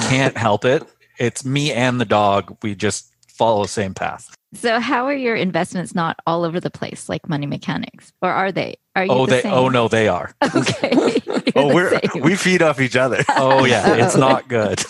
[0.09, 0.83] can't help it.
[1.19, 2.57] It's me and the dog.
[2.63, 4.35] We just follow the same path.
[4.55, 8.53] So, how are your investments not all over the place like money mechanics, or are
[8.53, 8.77] they?
[8.95, 9.11] Are you?
[9.11, 9.39] Oh, the they.
[9.39, 9.53] Oh, same?
[9.53, 10.33] Oh no, they are.
[10.55, 11.21] Okay.
[11.57, 13.23] oh, we're we feed off each other.
[13.29, 14.83] Oh yeah, it's not good.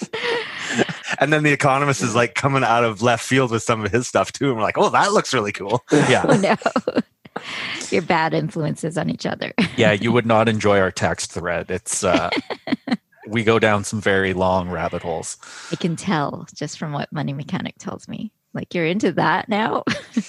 [1.18, 4.06] and then the economist is like coming out of left field with some of his
[4.06, 5.82] stuff too, and we're like, oh, that looks really cool.
[5.90, 6.24] Yeah.
[6.28, 7.00] Oh, no.
[7.90, 9.52] Your bad influences on each other.
[9.76, 11.70] yeah, you would not enjoy our text thread.
[11.70, 12.30] It's uh
[13.28, 15.36] we go down some very long rabbit holes.
[15.72, 18.32] I can tell just from what Money Mechanic tells me.
[18.52, 19.82] Like you're into that now.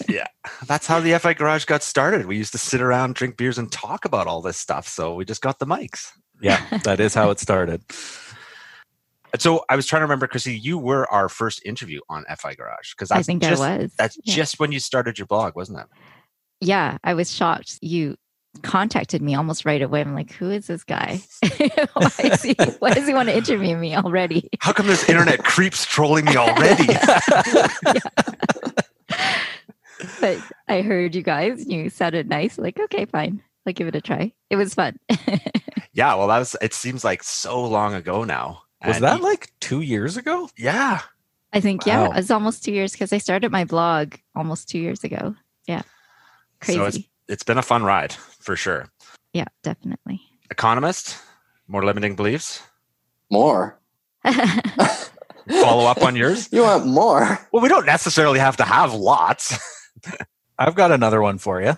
[0.09, 0.25] yeah,
[0.65, 2.25] that's how the FI Garage got started.
[2.25, 4.87] We used to sit around, drink beers, and talk about all this stuff.
[4.87, 6.11] So we just got the mics.
[6.41, 7.83] Yeah, that is how it started.
[9.39, 12.93] So I was trying to remember, Chrissy, you were our first interview on FI Garage
[12.93, 13.93] because I think just, I was.
[13.97, 14.35] That's yeah.
[14.35, 15.87] just when you started your blog, wasn't it?
[16.61, 17.79] Yeah, I was shocked.
[17.81, 18.15] You
[18.61, 20.01] contacted me almost right away.
[20.01, 21.21] I'm like, who is this guy?
[21.93, 24.49] why, is he, why does he want to interview me already?
[24.59, 26.87] How come this internet creeps trolling me already?
[30.19, 31.65] but I heard you guys.
[31.67, 32.57] You sounded nice.
[32.57, 33.41] Like, okay, fine.
[33.65, 34.31] I'll give it a try.
[34.49, 34.99] It was fun.
[35.93, 36.55] yeah, well, that was.
[36.61, 38.61] It seems like so long ago now.
[38.85, 40.49] Was that like two years ago?
[40.55, 41.01] Yeah.
[41.51, 44.77] I think yeah, it was almost two years because I started my blog almost two
[44.77, 45.35] years ago.
[45.67, 45.83] Yeah,
[46.65, 46.79] crazy.
[46.79, 48.89] So it's, it's been a fun ride for sure.
[49.33, 50.21] Yeah, definitely.
[50.51, 51.17] Economist,
[51.67, 52.61] more limiting beliefs.
[53.29, 53.79] More.
[55.49, 56.49] Follow up on yours.
[56.53, 57.39] You want more?
[57.51, 59.57] Well, we don't necessarily have to have lots.
[60.59, 61.77] I've got another one for you.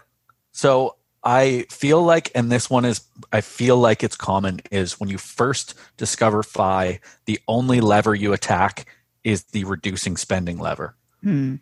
[0.52, 3.02] So I feel like, and this one is,
[3.34, 8.34] I feel like it's common, is when you first discover FI, the only lever you
[8.34, 8.86] attack
[9.24, 10.96] is the reducing spending lever.
[11.24, 11.56] Hmm.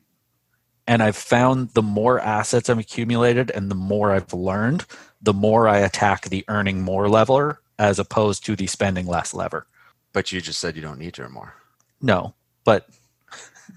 [0.88, 4.86] And I've found the more assets I've accumulated and the more I've learned,
[5.21, 9.67] the more I attack the earning more lever as opposed to the spending less lever.
[10.13, 11.56] But you just said you don't need to earn more.
[12.02, 12.88] No, but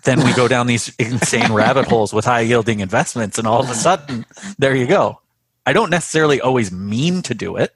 [0.05, 3.71] then we go down these insane rabbit holes with high yielding investments, and all of
[3.71, 4.27] a sudden,
[4.59, 5.21] there you go.
[5.67, 7.75] I don't necessarily always mean to do it,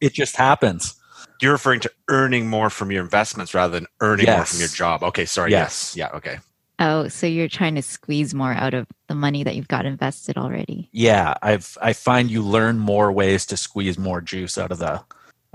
[0.00, 0.94] it just happens.
[1.40, 4.38] You're referring to earning more from your investments rather than earning yes.
[4.38, 5.02] more from your job.
[5.02, 5.50] Okay, sorry.
[5.50, 5.94] Yes.
[5.94, 5.96] yes.
[5.96, 6.38] Yeah, okay.
[6.78, 10.36] Oh, so you're trying to squeeze more out of the money that you've got invested
[10.36, 10.90] already.
[10.92, 15.02] Yeah, I've I find you learn more ways to squeeze more juice out of the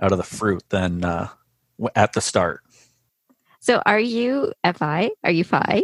[0.02, 1.28] out of the fruit than uh,
[1.96, 2.64] at the start.
[3.60, 5.12] So, are you FI?
[5.24, 5.84] Are you FI,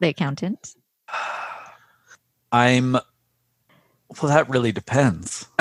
[0.00, 0.74] the accountant?
[2.52, 2.92] I'm.
[2.92, 5.46] Well, that really depends.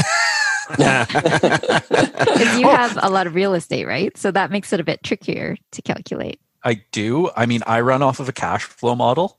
[0.77, 4.15] Because you have a lot of real estate, right?
[4.17, 6.39] So that makes it a bit trickier to calculate.
[6.63, 7.29] I do.
[7.35, 9.37] I mean, I run off of a cash flow model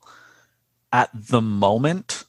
[0.93, 2.25] at the moment,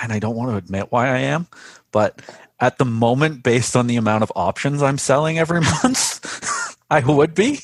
[0.00, 1.48] and I don't want to admit why I am,
[1.90, 2.22] but
[2.60, 7.34] at the moment, based on the amount of options I'm selling every month, I would
[7.34, 7.60] be.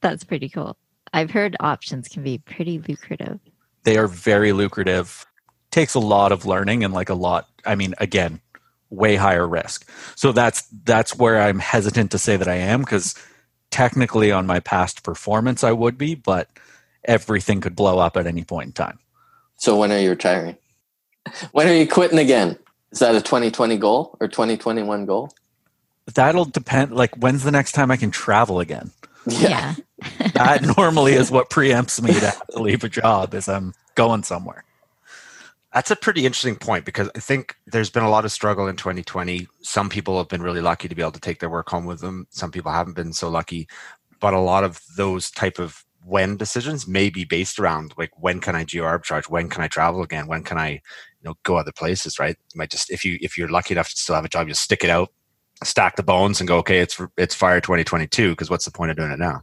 [0.00, 0.76] That's pretty cool.
[1.12, 3.40] I've heard options can be pretty lucrative.
[3.84, 5.26] They are very lucrative.
[5.70, 7.48] Takes a lot of learning and like a lot.
[7.66, 8.40] I mean, again,
[8.90, 9.88] way higher risk.
[10.16, 13.14] So that's that's where I'm hesitant to say that I am because
[13.70, 16.48] technically on my past performance I would be, but
[17.04, 18.98] everything could blow up at any point in time.
[19.56, 20.56] So when are you retiring?
[21.52, 22.58] When are you quitting again?
[22.92, 25.30] Is that a 2020 goal or 2021 goal?
[26.14, 26.92] That'll depend.
[26.92, 28.90] Like, when's the next time I can travel again?
[29.26, 29.74] Yeah.
[30.34, 34.64] that normally is what preempts me to leave a job is I'm going somewhere.
[35.72, 38.74] That's a pretty interesting point because I think there's been a lot of struggle in
[38.74, 39.46] 2020.
[39.62, 42.00] Some people have been really lucky to be able to take their work home with
[42.00, 42.26] them.
[42.30, 43.68] Some people haven't been so lucky,
[44.18, 48.40] but a lot of those type of when decisions may be based around like when
[48.40, 50.80] can I geo arbitrage, when can I travel again, when can I, you
[51.24, 52.36] know, go other places, right?
[52.52, 54.54] You might just if you if you're lucky enough to still have a job, you
[54.54, 55.12] stick it out,
[55.62, 58.96] stack the bones, and go, okay, it's it's fire 2022 because what's the point of
[58.96, 59.42] doing it now?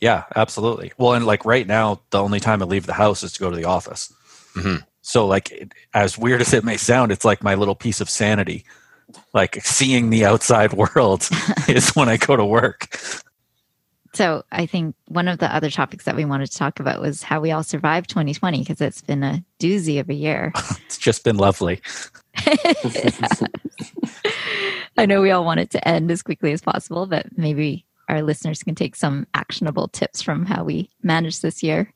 [0.00, 0.92] Yeah, absolutely.
[0.96, 3.50] Well, and like right now, the only time I leave the house is to go
[3.50, 4.12] to the office.
[4.54, 4.84] Mm-hmm.
[5.02, 8.64] So, like, as weird as it may sound, it's like my little piece of sanity.
[9.32, 11.28] Like, seeing the outside world
[11.68, 12.96] is when I go to work.
[14.12, 17.22] So, I think one of the other topics that we wanted to talk about was
[17.22, 20.52] how we all survived 2020 because it's been a doozy of a year.
[20.84, 21.80] it's just been lovely.
[24.96, 28.22] I know we all want it to end as quickly as possible, but maybe our
[28.22, 31.92] listeners can take some actionable tips from how we managed this year.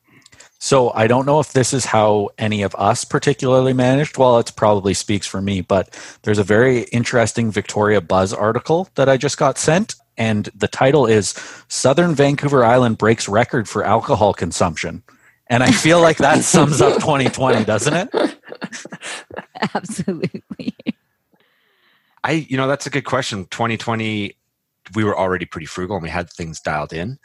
[0.65, 4.17] So I don't know if this is how any of us particularly managed.
[4.17, 9.07] Well, it probably speaks for me, but there's a very interesting Victoria Buzz article that
[9.07, 9.93] I just got sent.
[10.17, 11.35] And the title is
[11.67, 15.03] Southern Vancouver Island Breaks Record for Alcohol Consumption.
[15.51, 18.39] And I feel like that sums up 2020, doesn't it?
[19.75, 20.75] Absolutely.
[22.23, 23.45] I, you know, that's a good question.
[23.51, 24.35] 2020,
[24.95, 27.19] we were already pretty frugal and we had things dialed in,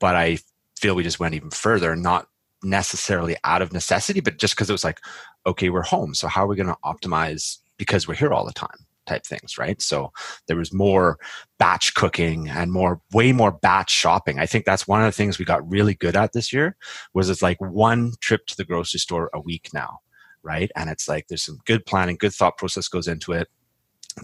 [0.00, 0.38] but I
[0.80, 2.26] feel we just went even further, not
[2.62, 5.00] necessarily out of necessity, but just because it was like,
[5.46, 6.14] okay, we're home.
[6.14, 8.86] So how are we going to optimize because we're here all the time?
[9.06, 10.12] type things right so
[10.46, 11.18] there was more
[11.58, 15.38] batch cooking and more way more batch shopping i think that's one of the things
[15.38, 16.76] we got really good at this year
[17.12, 19.98] was it's like one trip to the grocery store a week now
[20.42, 23.48] right and it's like there's some good planning good thought process goes into it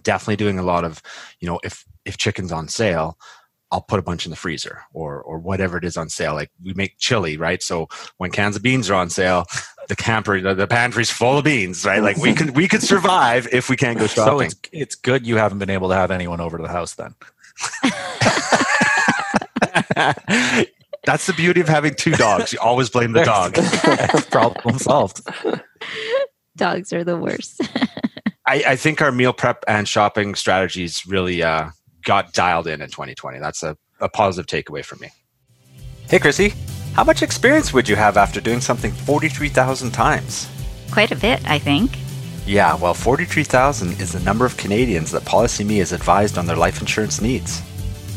[0.02, 1.02] definitely doing a lot of
[1.40, 3.18] you know if if chicken's on sale
[3.70, 6.34] I'll put a bunch in the freezer or or whatever it is on sale.
[6.34, 7.62] Like we make chili, right?
[7.62, 9.46] So when cans of beans are on sale,
[9.88, 12.02] the camper the, the pantry's full of beans, right?
[12.02, 14.32] Like we could we could survive if we can't go shopping.
[14.32, 16.94] So it's it's good you haven't been able to have anyone over to the house
[16.94, 17.14] then.
[21.04, 22.52] That's the beauty of having two dogs.
[22.52, 23.54] You always blame the dog.
[24.30, 25.22] Problem solved.
[26.56, 27.60] Dogs are the worst.
[28.46, 31.70] I, I, think our meal prep and shopping strategies really uh,
[32.04, 33.38] got dialed in in 2020.
[33.38, 35.10] That's a, a positive takeaway for me.
[36.08, 36.54] Hey, Chrissy,
[36.94, 40.48] how much experience would you have after doing something 43,000 times?
[40.90, 41.96] quite a bit, I think.
[42.46, 46.80] Yeah, well, 43,000 is the number of Canadians that PolicyMe has advised on their life
[46.80, 47.62] insurance needs.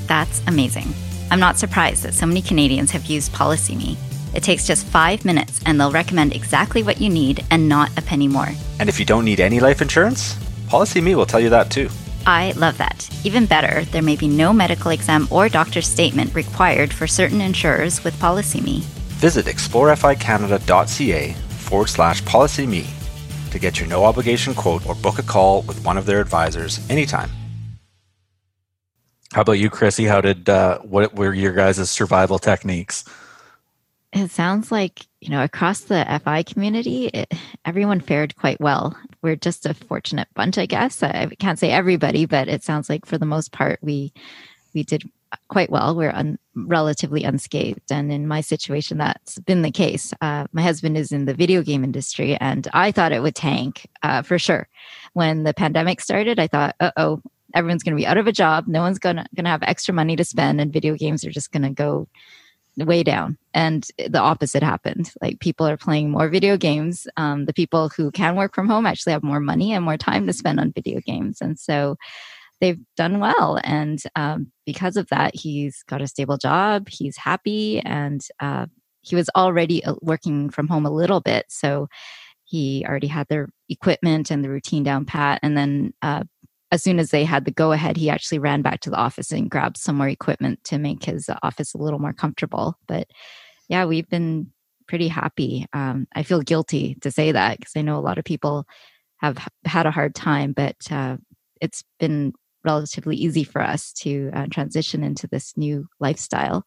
[0.08, 0.94] That's amazing.
[1.30, 3.98] I'm not surprised that so many Canadians have used PolicyMe.
[4.34, 8.02] It takes just five minutes and they'll recommend exactly what you need and not a
[8.02, 8.50] penny more.
[8.80, 10.36] And if you don't need any life insurance,
[10.68, 11.90] PolicyMe will tell you that too.
[12.26, 13.10] I love that.
[13.24, 18.04] Even better, there may be no medical exam or doctor's statement required for certain insurers
[18.04, 18.82] with PolicyMe.
[19.20, 22.88] Visit exploreficanada.ca forward slash PolicyMe
[23.52, 26.80] to get your no obligation quote or book a call with one of their advisors
[26.90, 27.30] anytime.
[29.34, 30.06] How about you, Chrissy?
[30.06, 33.06] How did uh, what were your guys' survival techniques?
[34.12, 38.98] It sounds like you know across the FI community, it, everyone fared quite well.
[39.22, 41.02] We're just a fortunate bunch, I guess.
[41.04, 44.12] I can't say everybody, but it sounds like for the most part, we
[44.74, 45.04] we did
[45.48, 45.96] quite well.
[45.96, 50.12] We're un, relatively unscathed, and in my situation, that's been the case.
[50.22, 53.88] Uh, my husband is in the video game industry, and I thought it would tank
[54.02, 54.68] uh, for sure.
[55.14, 57.22] When the pandemic started, I thought, "Uh oh,
[57.54, 58.68] everyone's going to be out of a job.
[58.68, 61.64] No one's going to have extra money to spend, and video games are just going
[61.64, 62.08] to go
[62.78, 63.38] way down.
[63.54, 65.12] And the opposite happened.
[65.22, 67.08] Like people are playing more video games.
[67.18, 70.26] Um, the people who can work from home actually have more money and more time
[70.28, 71.40] to spend on video games.
[71.42, 71.98] And so
[72.62, 73.60] they've done well.
[73.64, 76.88] And um, because of that he's got a stable job.
[76.90, 77.80] He's happy.
[77.82, 78.68] And uh,
[79.02, 81.46] he was already uh, working from home a little bit.
[81.50, 81.88] So
[82.46, 85.40] he already had their equipment and the routine down pat.
[85.42, 86.24] And then uh,
[86.72, 89.32] as soon as they had the go ahead, he actually ran back to the office
[89.32, 92.78] and grabbed some more equipment to make his office a little more comfortable.
[92.88, 93.08] But
[93.68, 94.52] yeah, we've been
[94.88, 95.66] pretty happy.
[95.74, 98.66] Um, I feel guilty to say that because I know a lot of people
[99.18, 101.18] have had a hard time, but uh,
[101.60, 106.64] it's been relatively easy for us to uh, transition into this new lifestyle.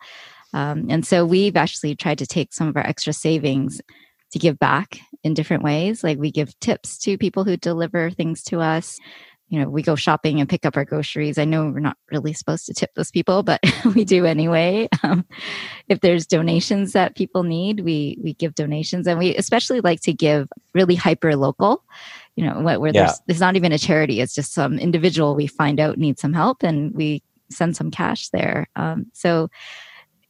[0.52, 3.80] Um, and so we've actually tried to take some of our extra savings
[4.32, 6.02] to give back in different ways.
[6.02, 8.98] Like we give tips to people who deliver things to us
[9.48, 11.38] you know, we go shopping and pick up our groceries.
[11.38, 13.60] I know we're not really supposed to tip those people, but
[13.94, 14.88] we do anyway.
[15.02, 15.26] Um,
[15.88, 20.12] if there's donations that people need, we we give donations, and we especially like to
[20.12, 21.84] give really hyper local.
[22.36, 23.04] You know, where, yeah.
[23.04, 26.32] there's it's not even a charity; it's just some individual we find out needs some
[26.32, 28.68] help, and we send some cash there.
[28.76, 29.50] Um, so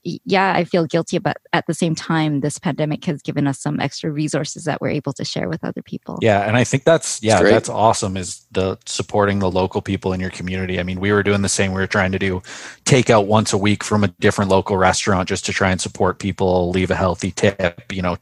[0.05, 3.81] yeah, I feel guilty, but at the same time, this pandemic has given us some
[3.81, 6.19] extra resources that we're able to share with other people.
[6.21, 8.17] Yeah, and I think that's yeah, that's awesome.
[8.17, 10.79] Is the supporting the local people in your community.
[10.79, 11.73] I mean, we were doing the same.
[11.73, 12.43] We were trying to do
[12.85, 16.71] takeout once a week from a different local restaurant just to try and support people,
[16.71, 17.91] leave a healthy tip.
[17.91, 18.19] You know,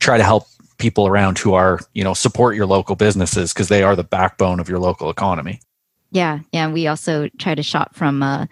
[0.00, 0.46] try to help
[0.78, 4.58] people around who are you know support your local businesses because they are the backbone
[4.58, 5.60] of your local economy.
[6.10, 6.68] Yeah, yeah.
[6.68, 8.24] We also try to shop from.
[8.24, 8.46] Uh,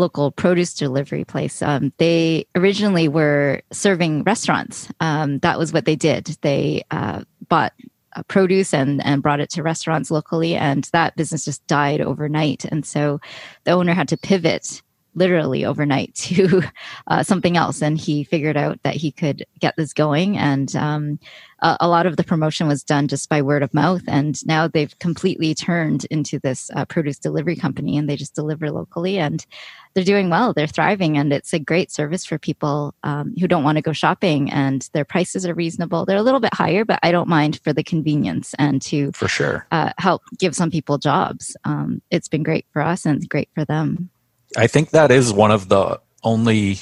[0.00, 1.62] local produce delivery place.
[1.62, 4.88] Um, they originally were serving restaurants.
[5.00, 6.36] Um, that was what they did.
[6.40, 7.72] They uh, bought
[8.16, 12.64] uh, produce and and brought it to restaurants locally, and that business just died overnight.
[12.64, 13.20] And so
[13.64, 14.82] the owner had to pivot
[15.14, 16.62] literally overnight to
[17.06, 17.82] uh, something else.
[17.82, 20.38] And he figured out that he could get this going.
[20.38, 21.18] And um,
[21.60, 24.02] a, a, lot of the promotion was done just by word of mouth.
[24.06, 28.70] And now they've completely turned into this uh, produce delivery company and they just deliver
[28.70, 29.44] locally and
[29.94, 30.52] they're doing well.
[30.52, 33.92] They're thriving and it's a great service for people um, who don't want to go
[33.92, 36.04] shopping and their prices are reasonable.
[36.06, 39.28] They're a little bit higher but i don't mind for the convenience and to for
[39.28, 39.66] sure.
[39.72, 41.56] uh, help give some people jobs.
[41.64, 44.10] Um, it's been great for us and great for them
[44.56, 46.78] I think that is one of the only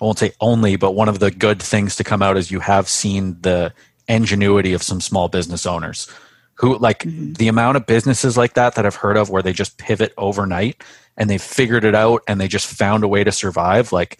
[0.00, 2.60] I won't say only, but one of the good things to come out is you
[2.60, 3.72] have seen the
[4.08, 6.10] ingenuity of some small business owners
[6.56, 7.32] who like mm-hmm.
[7.34, 10.82] the amount of businesses like that that I've heard of where they just pivot overnight
[11.16, 14.18] and they figured it out and they just found a way to survive like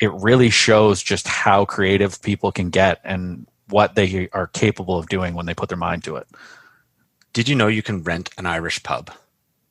[0.00, 5.08] it really shows just how creative people can get and what they are capable of
[5.08, 6.26] doing when they put their mind to it.
[7.32, 9.10] Did you know you can rent an Irish pub?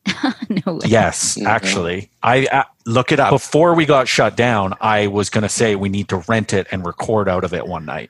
[0.49, 0.79] no way.
[0.85, 1.47] Yes, mm-hmm.
[1.47, 3.29] actually, I uh, look it up.
[3.29, 6.67] Before we got shut down, I was going to say we need to rent it
[6.71, 8.09] and record out of it one night.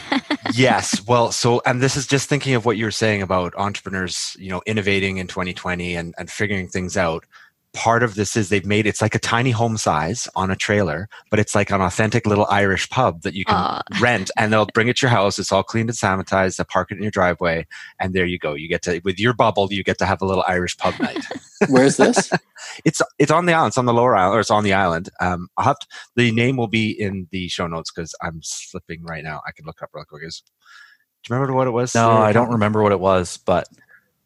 [0.54, 1.06] yes.
[1.06, 4.48] Well, so, and this is just thinking of what you were saying about entrepreneurs, you
[4.48, 7.24] know, innovating in 2020 and, and figuring things out
[7.72, 11.08] part of this is they've made it's like a tiny home size on a trailer,
[11.30, 13.82] but it's like an authentic little Irish pub that you can Aww.
[14.00, 15.38] rent and they'll bring it to your house.
[15.38, 16.56] It's all cleaned and sanitized.
[16.56, 17.66] They park it in your driveway,
[17.98, 18.54] and there you go.
[18.54, 21.24] You get to with your bubble, you get to have a little Irish pub night.
[21.68, 22.30] Where's this?
[22.84, 23.70] it's it's on the island.
[23.70, 25.08] It's on the lower island, or it's on the island.
[25.20, 29.02] Um, I'll have to, the name will be in the show notes because I'm slipping
[29.02, 29.40] right now.
[29.46, 30.24] I can look up real quick.
[30.24, 30.42] Is
[31.24, 31.94] do you remember what it was?
[31.94, 33.68] No, I don't remember what it was, but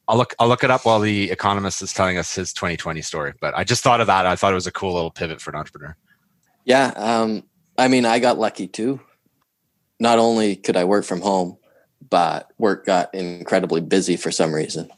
[0.08, 3.32] I'll look I'll look it up while the economist is telling us his 2020 story.
[3.40, 4.26] But I just thought of that.
[4.26, 5.96] I thought it was a cool little pivot for an entrepreneur.
[6.64, 7.44] Yeah, um,
[7.78, 9.00] I mean, I got lucky too.
[9.98, 11.58] Not only could I work from home,
[12.08, 14.90] but work got incredibly busy for some reason.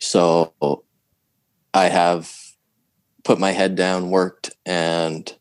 [0.00, 0.52] So
[1.72, 2.34] I have
[3.24, 5.32] put my head down, worked, and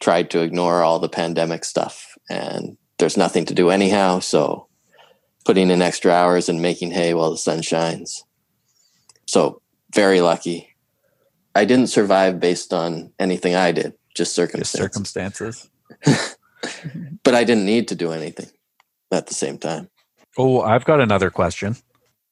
[0.00, 2.16] tried to ignore all the pandemic stuff.
[2.28, 4.18] And there's nothing to do anyhow.
[4.18, 4.66] So
[5.44, 8.24] putting in extra hours and making hay while the sun shines.
[9.30, 9.62] So
[9.94, 10.74] very lucky.
[11.54, 14.72] I didn't survive based on anything I did, just circumstances.
[14.72, 15.70] Just circumstances.
[17.22, 18.48] but I didn't need to do anything
[19.12, 19.88] at the same time.
[20.36, 21.76] Oh, I've got another question.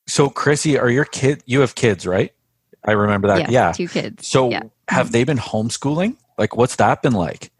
[0.09, 1.45] So, Chrissy, are your kid?
[1.47, 2.33] You have kids, right?
[2.85, 3.43] I remember that.
[3.43, 3.73] Yeah, yeah.
[3.73, 4.27] two kids.
[4.27, 4.63] So, yeah.
[4.89, 6.17] have they been homeschooling?
[6.37, 7.53] Like, what's that been like?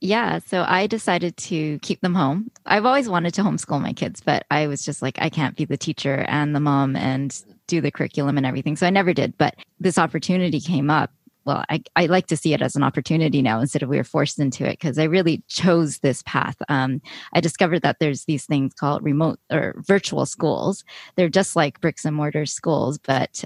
[0.00, 2.50] Yeah, so I decided to keep them home.
[2.66, 5.64] I've always wanted to homeschool my kids, but I was just like, I can't be
[5.64, 7.32] the teacher and the mom and
[7.66, 8.76] do the curriculum and everything.
[8.76, 9.36] So I never did.
[9.38, 11.10] But this opportunity came up.
[11.44, 14.04] Well, I, I like to see it as an opportunity now instead of we were
[14.04, 16.56] forced into it because I really chose this path.
[16.68, 17.00] Um,
[17.34, 20.82] I discovered that there's these things called remote or virtual schools.
[21.14, 23.44] They're just like bricks and mortar schools, but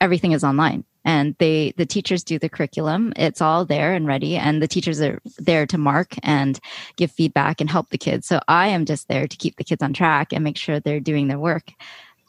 [0.00, 4.36] everything is online and they the teachers do the curriculum it's all there and ready
[4.36, 6.60] and the teachers are there to mark and
[6.96, 9.82] give feedback and help the kids so i am just there to keep the kids
[9.82, 11.70] on track and make sure they're doing their work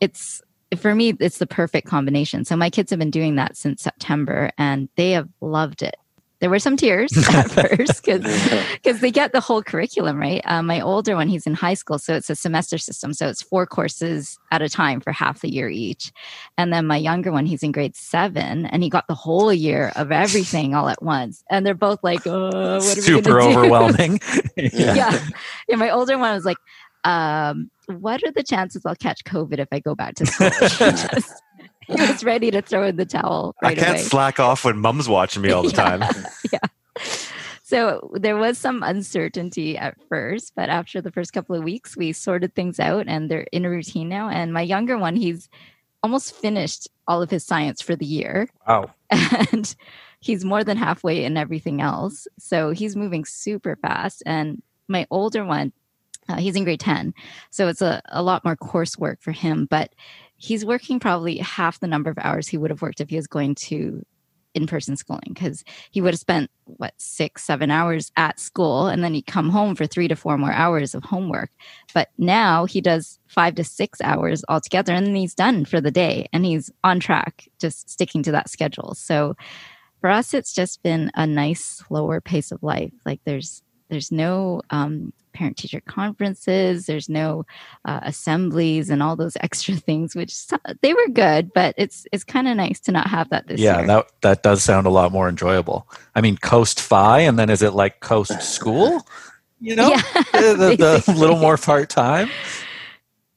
[0.02, 0.42] it's
[0.76, 2.46] for me it's the perfect combination.
[2.46, 5.96] So my kids have been doing that since september and they have loved it.
[6.40, 10.42] There were some tears at first because they get the whole curriculum right?
[10.44, 13.14] Um, my older one he's in high school so it's a semester system.
[13.14, 16.12] So it's four courses at a time for half the year each.
[16.58, 19.94] And then my younger one he's in grade seven and he got the whole year
[19.96, 21.44] of everything all at once.
[21.50, 23.24] And they're both like oh what are we doing?
[23.24, 24.20] super overwhelming.
[24.56, 24.94] Yeah.
[24.94, 25.20] yeah.
[25.70, 26.58] Yeah my older one was like
[27.04, 30.50] um, what are the chances I'll catch COVID if I go back to school?
[30.60, 31.42] just,
[31.82, 33.56] he was ready to throw in the towel.
[33.62, 34.04] Right I can't away.
[34.04, 35.98] slack off when mom's watching me all the yeah.
[35.98, 36.26] time.
[36.52, 36.60] yeah.
[37.64, 42.14] So there was some uncertainty at first, but after the first couple of weeks, we
[42.14, 44.30] sorted things out and they're in a routine now.
[44.30, 45.50] And my younger one, he's
[46.04, 48.48] almost finished all of his science for the year.
[48.68, 48.94] Wow.
[49.52, 49.76] And
[50.20, 52.28] he's more than halfway in everything else.
[52.38, 54.24] So he's moving super fast.
[54.26, 55.74] And my older one,
[56.30, 57.14] uh, he's in grade 10.
[57.50, 59.94] So it's a, a lot more coursework for him, but
[60.38, 63.28] he's working probably half the number of hours he would have worked if he was
[63.28, 64.04] going to
[64.54, 69.14] in-person schooling because he would have spent what six seven hours at school and then
[69.14, 71.50] he'd come home for three to four more hours of homework
[71.94, 75.92] but now he does five to six hours altogether and then he's done for the
[75.92, 79.36] day and he's on track just sticking to that schedule so
[80.02, 84.62] for us it's just been a nice slower pace of life like there's there's no
[84.70, 87.46] um, parent teacher conferences there's no
[87.86, 90.36] uh, assemblies and all those extra things which
[90.82, 93.78] they were good but it's it's kind of nice to not have that this yeah
[93.78, 93.82] year.
[93.82, 95.88] Yeah that that does sound a lot more enjoyable.
[96.16, 99.06] I mean coast fi and then is it like coast school
[99.60, 99.90] you know?
[99.90, 100.02] Yeah,
[100.34, 102.30] the, the little more part-time?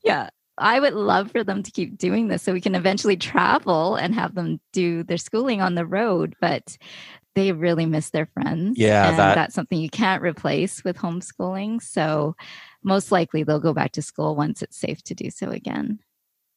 [0.02, 3.96] Yeah i would love for them to keep doing this so we can eventually travel
[3.96, 6.78] and have them do their schooling on the road but
[7.36, 11.80] they really miss their friends Yeah, and that- that's something you can't replace with homeschooling
[11.80, 12.34] so
[12.82, 16.00] most likely they'll go back to school once it's safe to do so again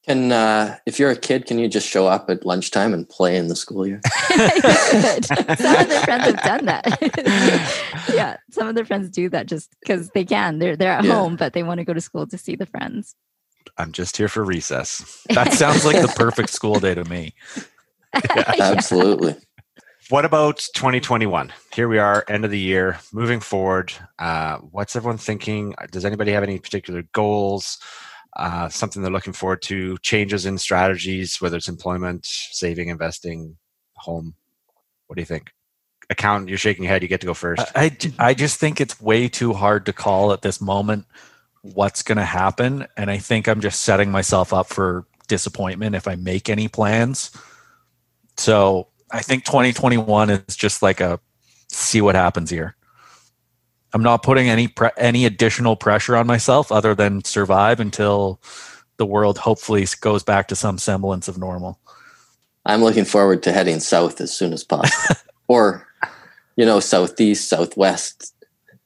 [0.07, 3.35] Can uh, if you're a kid, can you just show up at lunchtime and play
[3.35, 3.99] in the school year?
[4.31, 6.85] Some of their friends have done that.
[8.13, 10.59] yeah, some of their friends do that just because they can.
[10.59, 11.13] They're they're at Yeah.
[11.13, 13.13] home, but they want to go to school to see the friends.
[13.77, 15.21] I'm just here for recess.
[15.35, 17.33] that sounds like the perfect school day to me
[18.35, 18.53] Yeah.
[18.73, 19.35] Absolutely.
[20.09, 21.53] What about 2021?
[21.71, 23.93] Here we are, end of the year, moving forward.
[24.17, 25.75] Uh, what's everyone thinking?
[25.91, 27.77] Does anybody have any particular goals?
[28.35, 29.99] Uh, something they're looking forward to?
[29.99, 33.55] Changes in strategies, whether it's employment, saving, investing,
[33.97, 34.33] home.
[35.05, 35.51] What do you think?
[36.09, 37.03] Accountant, you're shaking your head.
[37.03, 37.61] You get to go first.
[37.75, 41.05] I, I just think it's way too hard to call at this moment
[41.61, 42.87] what's going to happen.
[42.97, 47.29] And I think I'm just setting myself up for disappointment if I make any plans.
[48.37, 51.19] So I think 2021 is just like a
[51.69, 52.75] see what happens here.
[53.93, 58.39] I'm not putting any pre- any additional pressure on myself other than survive until
[58.97, 61.79] the world hopefully goes back to some semblance of normal.
[62.65, 65.15] I'm looking forward to heading south as soon as possible.
[65.47, 65.87] or,
[66.55, 68.33] you know, southeast, southwest,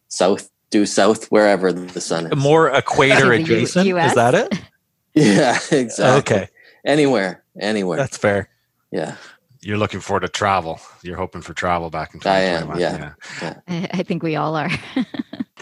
[0.08, 2.36] south, due south, wherever the sun is.
[2.38, 4.54] More equator To the U- adjacent, is that it?
[5.16, 6.36] Yeah, exactly.
[6.36, 6.50] Okay,
[6.86, 7.98] Anywhere, anywhere.
[8.00, 8.50] that's fair.
[8.92, 9.16] yeah.
[9.64, 10.80] You're looking forward to travel.
[11.02, 12.82] You're hoping for travel back in 2021.
[12.82, 13.56] I am, 2021.
[13.70, 13.92] yeah.
[13.94, 14.70] I, I think we all are.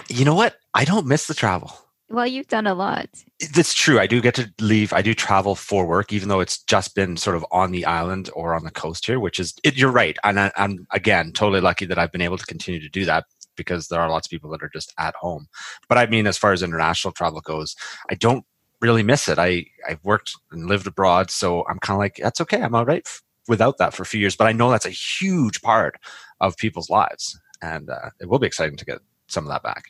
[0.08, 0.56] You know what?
[0.74, 1.72] I don't miss the travel.
[2.10, 3.08] well, you've done a lot.
[3.54, 3.97] That's true.
[3.99, 4.91] I do get to leave.
[4.91, 8.30] I do travel for work, even though it's just been sort of on the island
[8.34, 10.18] or on the coast here, which is, it, you're right.
[10.26, 13.26] And I, I'm, again, totally lucky that I've been able to continue to do that
[13.56, 15.47] because there are lots of people that are just at home.
[15.88, 17.76] But I mean, as far as international travel goes,
[18.10, 18.43] I don't
[18.82, 19.38] really miss it.
[19.39, 22.62] I I've worked and lived abroad, so I'm kind of like that's okay.
[22.62, 24.89] I'm all right f- without that for a few years, but I know that's a
[24.89, 25.95] huge part
[26.39, 29.85] of people's lives, and uh, it will be exciting to get some of that back.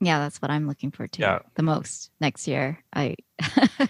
[0.00, 1.38] Yeah, that's what I'm looking forward to Yeah.
[1.56, 2.78] the most next year.
[2.94, 3.16] I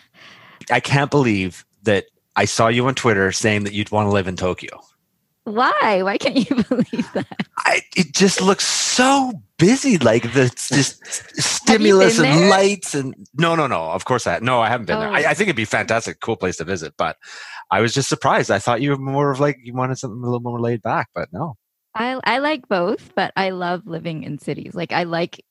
[0.71, 2.07] I can't believe that
[2.37, 4.81] I saw you on Twitter saying that you'd want to live in Tokyo.
[5.45, 6.01] why?
[6.03, 7.27] Why can't you believe that?
[7.59, 11.05] I, it just looks so busy, like the just
[11.41, 12.51] stimulus and there?
[12.51, 13.83] lights and no, no, no.
[13.91, 15.09] Of course, I no, I haven't been there.
[15.09, 15.13] Oh.
[15.15, 16.95] I, I think it'd be fantastic, cool place to visit.
[16.97, 17.17] But
[17.71, 18.51] I was just surprised.
[18.51, 21.09] I thought you were more of like you wanted something a little more laid back,
[21.15, 21.57] but no.
[21.95, 24.75] I I like both, but I love living in cities.
[24.75, 25.45] Like I like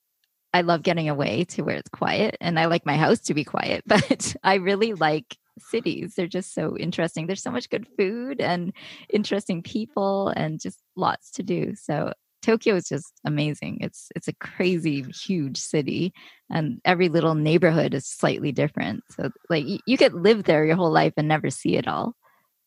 [0.53, 3.43] I love getting away to where it's quiet and I like my house to be
[3.43, 6.15] quiet, but I really like cities.
[6.15, 7.27] They're just so interesting.
[7.27, 8.73] There's so much good food and
[9.09, 11.75] interesting people and just lots to do.
[11.75, 13.79] So Tokyo is just amazing.
[13.81, 16.13] It's it's a crazy huge city
[16.49, 19.03] and every little neighborhood is slightly different.
[19.11, 22.15] So like you, you could live there your whole life and never see it all.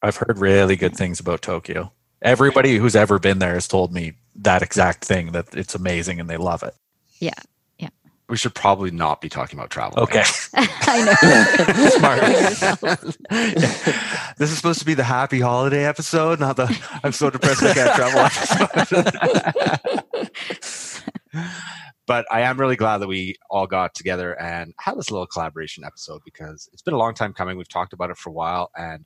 [0.03, 1.93] I've heard really good things about Tokyo.
[2.21, 6.29] Everybody who's ever been there has told me that exact thing that it's amazing and
[6.29, 6.75] they love it.
[8.29, 10.03] We should probably not be talking about travel.
[10.03, 10.25] Okay.
[10.55, 11.15] I know.
[11.91, 12.21] Smart.
[14.39, 17.75] this is supposed to be the happy holiday episode, not the I'm so depressed I
[17.75, 18.71] can't travel episode.
[22.07, 25.85] but I am really glad that we all got together and had this little collaboration
[25.85, 27.59] episode because it's been a long time coming.
[27.59, 29.05] We've talked about it for a while and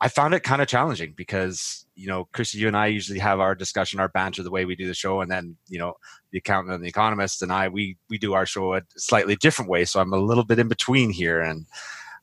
[0.00, 3.38] I found it kind of challenging because, you know, Chrissy, you and I usually have
[3.38, 5.20] our discussion, our banter, the way we do the show.
[5.20, 5.94] And then, you know,
[6.32, 9.70] the accountant and the economist and I, we, we do our show a slightly different
[9.70, 9.84] way.
[9.84, 11.40] So I'm a little bit in between here.
[11.40, 11.66] And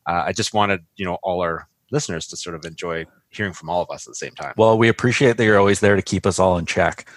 [0.08, 3.70] uh, I just wanted, you know, all our listeners to sort of enjoy hearing from
[3.70, 4.54] all of us at the same time.
[4.58, 7.08] Well, we appreciate that you're always there to keep us all in check.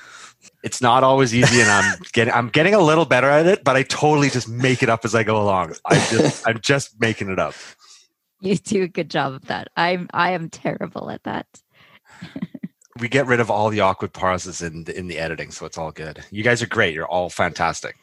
[0.63, 3.77] It's not always easy, and I'm getting I'm getting a little better at it, but
[3.77, 5.75] I totally just make it up as I go along.
[5.85, 7.55] I just I'm just making it up.
[8.41, 9.69] You do a good job of that.
[9.77, 11.47] I'm I am terrible at that.
[12.99, 15.79] We get rid of all the awkward pauses in the, in the editing, so it's
[15.79, 16.25] all good.
[16.31, 16.95] You guys are great.
[16.95, 17.97] You're all fantastic.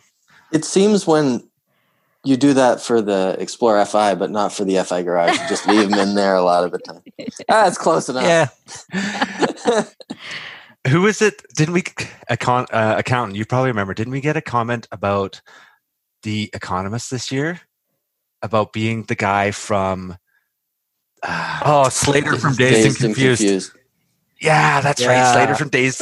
[0.52, 1.48] It seems when
[2.24, 5.68] you do that for the Explore FI, but not for the FI Garage, you just
[5.68, 7.02] leave them in there a lot of the time.
[7.50, 8.24] Ah, That's close enough.
[8.94, 9.84] Yeah.
[10.88, 11.44] Who is it?
[11.56, 11.84] Didn't we
[12.30, 13.38] account uh, accountant?
[13.38, 13.94] You probably remember.
[13.94, 15.42] Didn't we get a comment about
[16.24, 17.62] the Economist this year
[18.42, 20.18] about being the guy from?
[21.24, 23.72] Uh, Oh, Slater from Dazed, and Confused.
[24.40, 25.34] Yeah, that's right.
[25.34, 26.00] Slater from Days.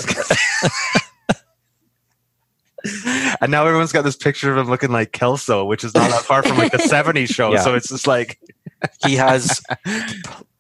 [3.42, 6.22] and now everyone's got this picture of him looking like Kelso, which is not that
[6.22, 7.52] far from like the 70s show.
[7.54, 7.62] Yeah.
[7.62, 8.40] So it's just like,
[9.06, 9.62] He has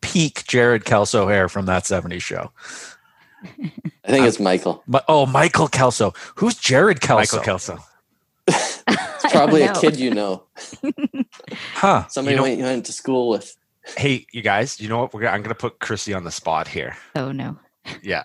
[0.02, 2.52] peak Jared Kelso hair from that 70s show.
[3.44, 4.82] I think it's Michael.
[4.88, 6.14] Mi- oh, Michael Kelso.
[6.36, 7.38] Who's Jared Kelso?
[7.38, 7.78] Michael Kelso.
[8.48, 10.44] It's probably a kid you know.
[11.76, 12.08] Huh.
[12.08, 13.56] Somebody You know- went, you went to school with.
[13.98, 15.14] Hey, you guys, you know what?
[15.14, 16.96] We're gonna, I'm going to put Chrissy on the spot here.
[17.16, 17.58] Oh no.
[18.02, 18.24] Yeah.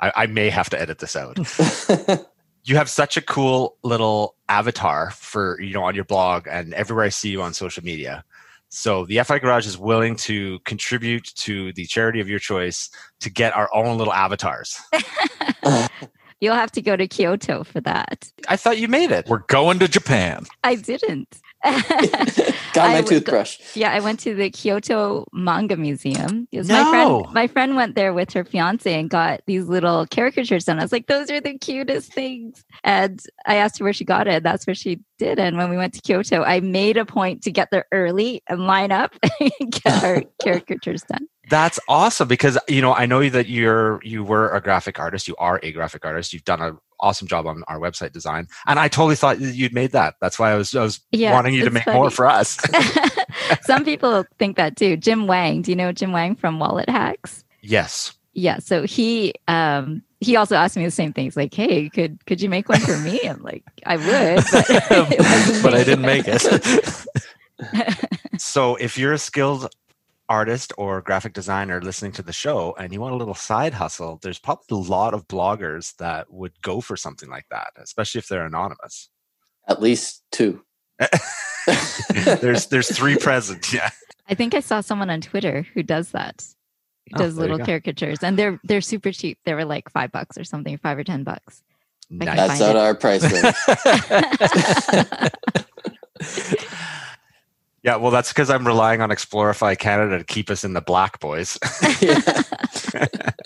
[0.00, 1.38] I, I may have to edit this out.
[2.64, 7.04] You have such a cool little avatar for, you know, on your blog and everywhere
[7.04, 8.24] I see you on social media.
[8.68, 12.88] So the FI Garage is willing to contribute to the charity of your choice
[13.20, 14.80] to get our own little avatars.
[16.40, 18.30] You'll have to go to Kyoto for that.
[18.48, 19.28] I thought you made it.
[19.28, 20.46] We're going to Japan.
[20.62, 21.40] I didn't.
[22.72, 23.58] Got my go- toothbrush.
[23.74, 26.62] Yeah, I went to the Kyoto Manga Museum No.
[26.62, 30.78] my friend my friend went there with her fiance and got these little caricatures done.
[30.78, 32.64] I was like, those are the cutest things.
[32.82, 34.42] And I asked her where she got it.
[34.42, 35.38] That's where she did.
[35.38, 38.66] And when we went to Kyoto, I made a point to get there early and
[38.66, 41.26] line up and get our caricatures done.
[41.52, 45.28] That's awesome because you know I know that you're you were a graphic artist.
[45.28, 46.32] You are a graphic artist.
[46.32, 49.92] You've done an awesome job on our website design, and I totally thought you'd made
[49.92, 50.14] that.
[50.18, 52.56] That's why I was I was Yeah, wanting you to make more for us.
[53.64, 54.96] Some people think that too.
[54.96, 57.44] Jim Wang, do you know Jim Wang from Wallet Hacks?
[57.60, 62.24] yes, yeah so he um he also asked me the same things like hey could
[62.24, 64.66] could you make one for me i'm like i would but,
[65.62, 66.40] but I didn't make it.
[68.38, 69.68] so if you're a skilled
[70.32, 74.18] artist or graphic designer listening to the show and you want a little side hustle,
[74.22, 78.26] there's probably a lot of bloggers that would go for something like that, especially if
[78.28, 79.10] they're anonymous.
[79.68, 80.64] At least two.
[82.40, 83.72] there's there's three present.
[83.72, 83.90] Yeah.
[84.28, 86.36] i think i saw someone on twitter who does that
[87.10, 90.10] who Oh, does there little caricatures and they're they're super cheap they were like five
[90.12, 91.62] bucks or something five or ten bucks
[92.10, 92.36] Nice.
[92.36, 92.82] That's find out it.
[92.82, 93.54] our price range.
[97.82, 100.80] Yeah, well, that's because I'm relying on Explore FI Canada to keep us in the
[100.80, 101.58] black, boys.
[102.00, 102.18] Yeah.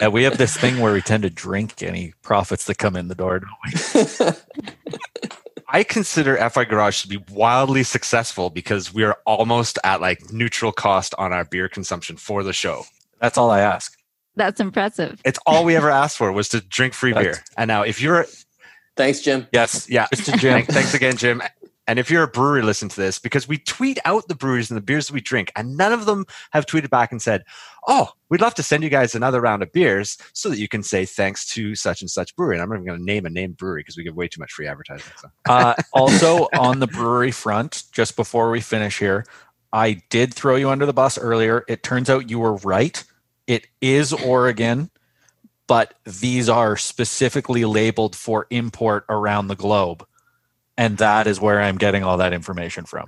[0.00, 3.08] And we have this thing where we tend to drink any profits that come in
[3.08, 3.40] the door.
[3.40, 3.50] Don't
[3.94, 4.82] we?
[5.68, 10.72] I consider FI Garage to be wildly successful because we are almost at like neutral
[10.72, 12.84] cost on our beer consumption for the show.
[13.20, 13.96] That's all I ask.
[14.36, 15.20] That's impressive.
[15.24, 17.44] It's all we ever asked for was to drink free That's- beer.
[17.56, 18.26] And now if you're
[18.96, 19.46] Thanks, Jim.
[19.52, 19.88] Yes.
[19.90, 20.38] yeah, Mr.
[20.38, 20.64] Jim.
[20.66, 21.42] Thanks again, Jim.
[21.86, 24.76] And if you're a brewery, listen to this because we tweet out the breweries and
[24.76, 27.44] the beers that we drink, and none of them have tweeted back and said,
[27.86, 30.82] "Oh, we'd love to send you guys another round of beers so that you can
[30.82, 33.30] say thanks to such and such brewery." And I'm not even going to name a
[33.30, 35.12] name brewery because we give way too much free advertising.
[35.20, 35.28] So.
[35.48, 39.24] Uh, also, on the brewery front, just before we finish here,
[39.72, 41.64] I did throw you under the bus earlier.
[41.68, 43.02] It turns out you were right.
[43.46, 44.90] It is Oregon,
[45.66, 50.04] but these are specifically labeled for import around the globe.
[50.78, 53.06] And that is where I'm getting all that information from.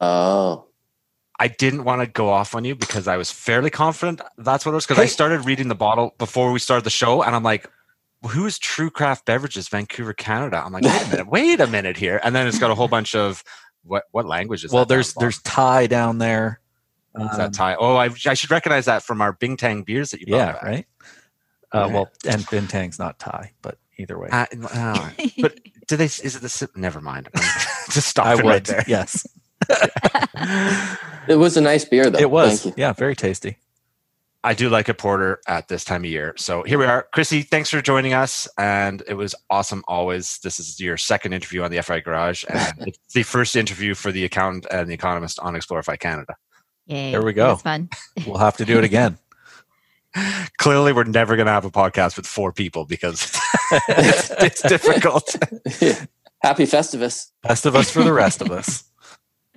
[0.00, 0.66] Oh,
[1.38, 4.72] I didn't want to go off on you because I was fairly confident that's what
[4.72, 7.42] it was because I started reading the bottle before we started the show, and I'm
[7.42, 7.68] like.
[8.28, 10.62] Who is True Craft Beverages, Vancouver, Canada?
[10.64, 12.88] I'm like, wait a minute, wait a minute here, and then it's got a whole
[12.88, 13.44] bunch of
[13.82, 16.58] what what language is well, that there's there's Thai down there.
[17.14, 17.76] Um, that Thai?
[17.78, 20.62] Oh, I, I should recognize that from our Bintang beers that you brought yeah, back.
[20.62, 20.86] right.
[21.74, 21.94] Uh, Yeah.
[21.94, 25.10] well, and Bintang's not Thai, but either way, Uh, uh,
[25.42, 26.04] but do they?
[26.06, 26.48] Is it the?
[26.48, 27.28] si- Never mind.
[27.90, 28.44] Just stop I it would.
[28.46, 28.84] right there.
[28.86, 29.26] Yes,
[31.28, 32.18] it was a nice beer, though.
[32.18, 32.62] it was.
[32.62, 32.82] Thank you.
[32.82, 33.58] Yeah, very tasty.
[34.42, 36.34] I do like a porter at this time of year.
[36.36, 37.40] So here we are, Chrissy.
[37.42, 39.82] Thanks for joining us, and it was awesome.
[39.88, 43.94] Always, this is your second interview on the FI Garage, and it's the first interview
[43.94, 46.36] for the accountant and the economist on Explore FI Canada.
[46.86, 47.12] Yay.
[47.12, 47.52] There we go.
[47.52, 47.88] was fun.
[48.26, 49.16] We'll have to do it again.
[50.58, 53.38] Clearly, we're never going to have a podcast with four people because
[53.88, 55.36] it's, it's difficult.
[56.42, 57.30] Happy Festivus.
[57.44, 58.84] Festivus for the rest of us.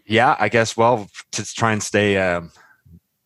[0.05, 0.78] Yeah, I guess.
[0.78, 2.51] Well, to try and stay, um,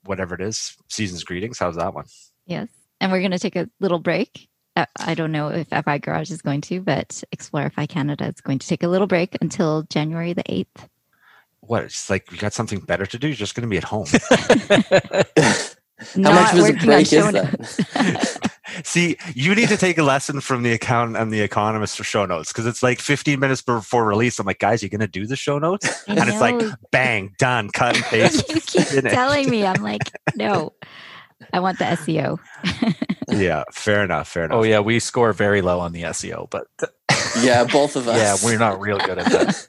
[0.04, 1.60] whatever it is, season's greetings.
[1.60, 2.06] How's that one?
[2.48, 2.70] Yes.
[3.00, 4.50] And we're going to take a little break.
[4.76, 8.42] Uh, I don't know if FI Garage is going to, but Explore FI Canada is
[8.42, 10.88] going to take a little break until January the 8th.
[11.62, 11.84] What?
[11.84, 13.28] It's like you got something better to do.
[13.28, 14.08] You're just going to be at home.
[16.16, 18.52] How much of a break is that?
[18.84, 22.26] See, you need to take a lesson from the accountant and the economist for show
[22.26, 24.40] notes because it's like 15 minutes before release.
[24.40, 26.04] I'm like, guys, you're going to do the show notes?
[26.08, 28.48] And it's like, bang, done, cut and paste.
[28.50, 29.14] you keep finished.
[29.14, 29.66] telling me.
[29.66, 30.74] I'm like, no,
[31.54, 32.40] I want the SEO.
[33.30, 34.30] yeah, fair enough.
[34.30, 34.58] Fair oh, enough.
[34.58, 36.68] Oh yeah, we score very low on the SEO, but
[37.42, 38.18] yeah, both of us.
[38.18, 39.68] yeah, we're not real good at that.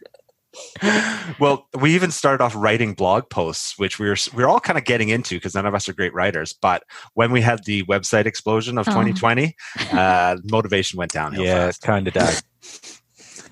[1.41, 4.79] Well, we even started off writing blog posts, which we were we were all kind
[4.79, 6.53] of getting into because none of us are great writers.
[6.53, 6.83] But
[7.15, 8.93] when we had the website explosion of Oh.
[8.93, 9.55] 2020,
[9.93, 11.45] uh, motivation went downhill.
[11.45, 11.83] yeah, it fast.
[11.83, 12.43] kind of died.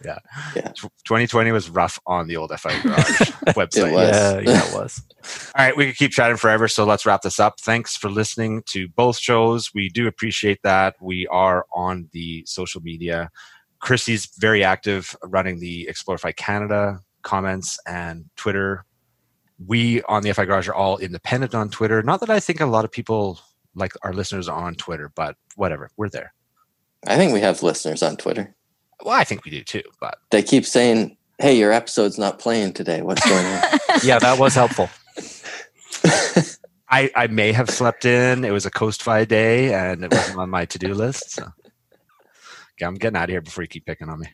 [0.02, 0.16] Yeah,
[0.54, 3.04] 2020 was rough on the old FI Garage
[3.48, 3.92] website.
[3.92, 3.92] It.
[3.92, 5.02] Yeah, yeah, it was.
[5.54, 7.60] All right, we could keep chatting forever, so let's wrap this up.
[7.60, 9.74] Thanks for listening to both shows.
[9.74, 10.94] We do appreciate that.
[11.02, 13.30] We are on the social media.
[13.80, 18.84] Chrissy's very active running the Explore FI Canada comments and Twitter.
[19.66, 22.02] We on the FI Garage are all independent on Twitter.
[22.02, 23.40] Not that I think a lot of people
[23.74, 26.32] like our listeners are on Twitter, but whatever, we're there.
[27.06, 28.54] I think we have listeners on Twitter.
[29.02, 32.74] Well, I think we do too, but They keep saying, "Hey, your episode's not playing
[32.74, 33.02] today.
[33.02, 33.62] What's going on?"
[34.04, 34.88] Yeah, that was helpful.
[36.90, 38.44] I, I may have slept in.
[38.44, 41.30] It was a Coast Fi day and it wasn't on my to do list.
[41.32, 41.52] So okay,
[42.86, 44.26] I'm getting out of here before you keep picking on me.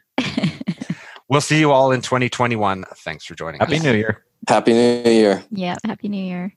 [1.28, 2.84] We'll see you all in 2021.
[2.99, 3.82] Thanks for joining Happy us.
[3.82, 4.24] New Year.
[4.47, 5.42] Happy New Year.
[5.51, 5.76] yeah.
[5.84, 6.53] Happy New Year.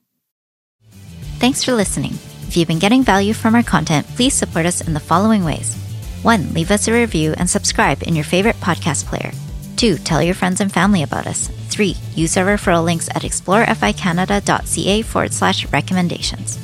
[1.40, 2.12] Thanks for listening.
[2.46, 5.74] If you've been getting value from our content, please support us in the following ways.
[6.22, 6.52] 1.
[6.54, 9.32] Leave us a review and subscribe in your favorite podcast player.
[9.76, 9.96] 2.
[9.98, 11.48] Tell your friends and family about us.
[11.70, 11.96] 3.
[12.14, 16.58] Use our referral links at exploreficanada.ca forward slash recommendations.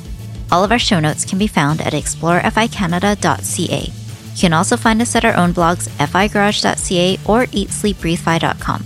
[0.51, 3.91] All of our show notes can be found at exploreficanada.ca.
[4.37, 8.85] You can also find us at our own blogs, figarage.ca or eatsleepbreathefi.com.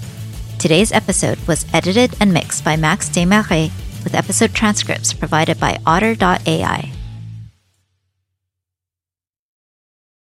[0.58, 3.70] Today's episode was edited and mixed by Max Desmarais
[4.06, 6.94] with episode transcripts provided by otter.ai.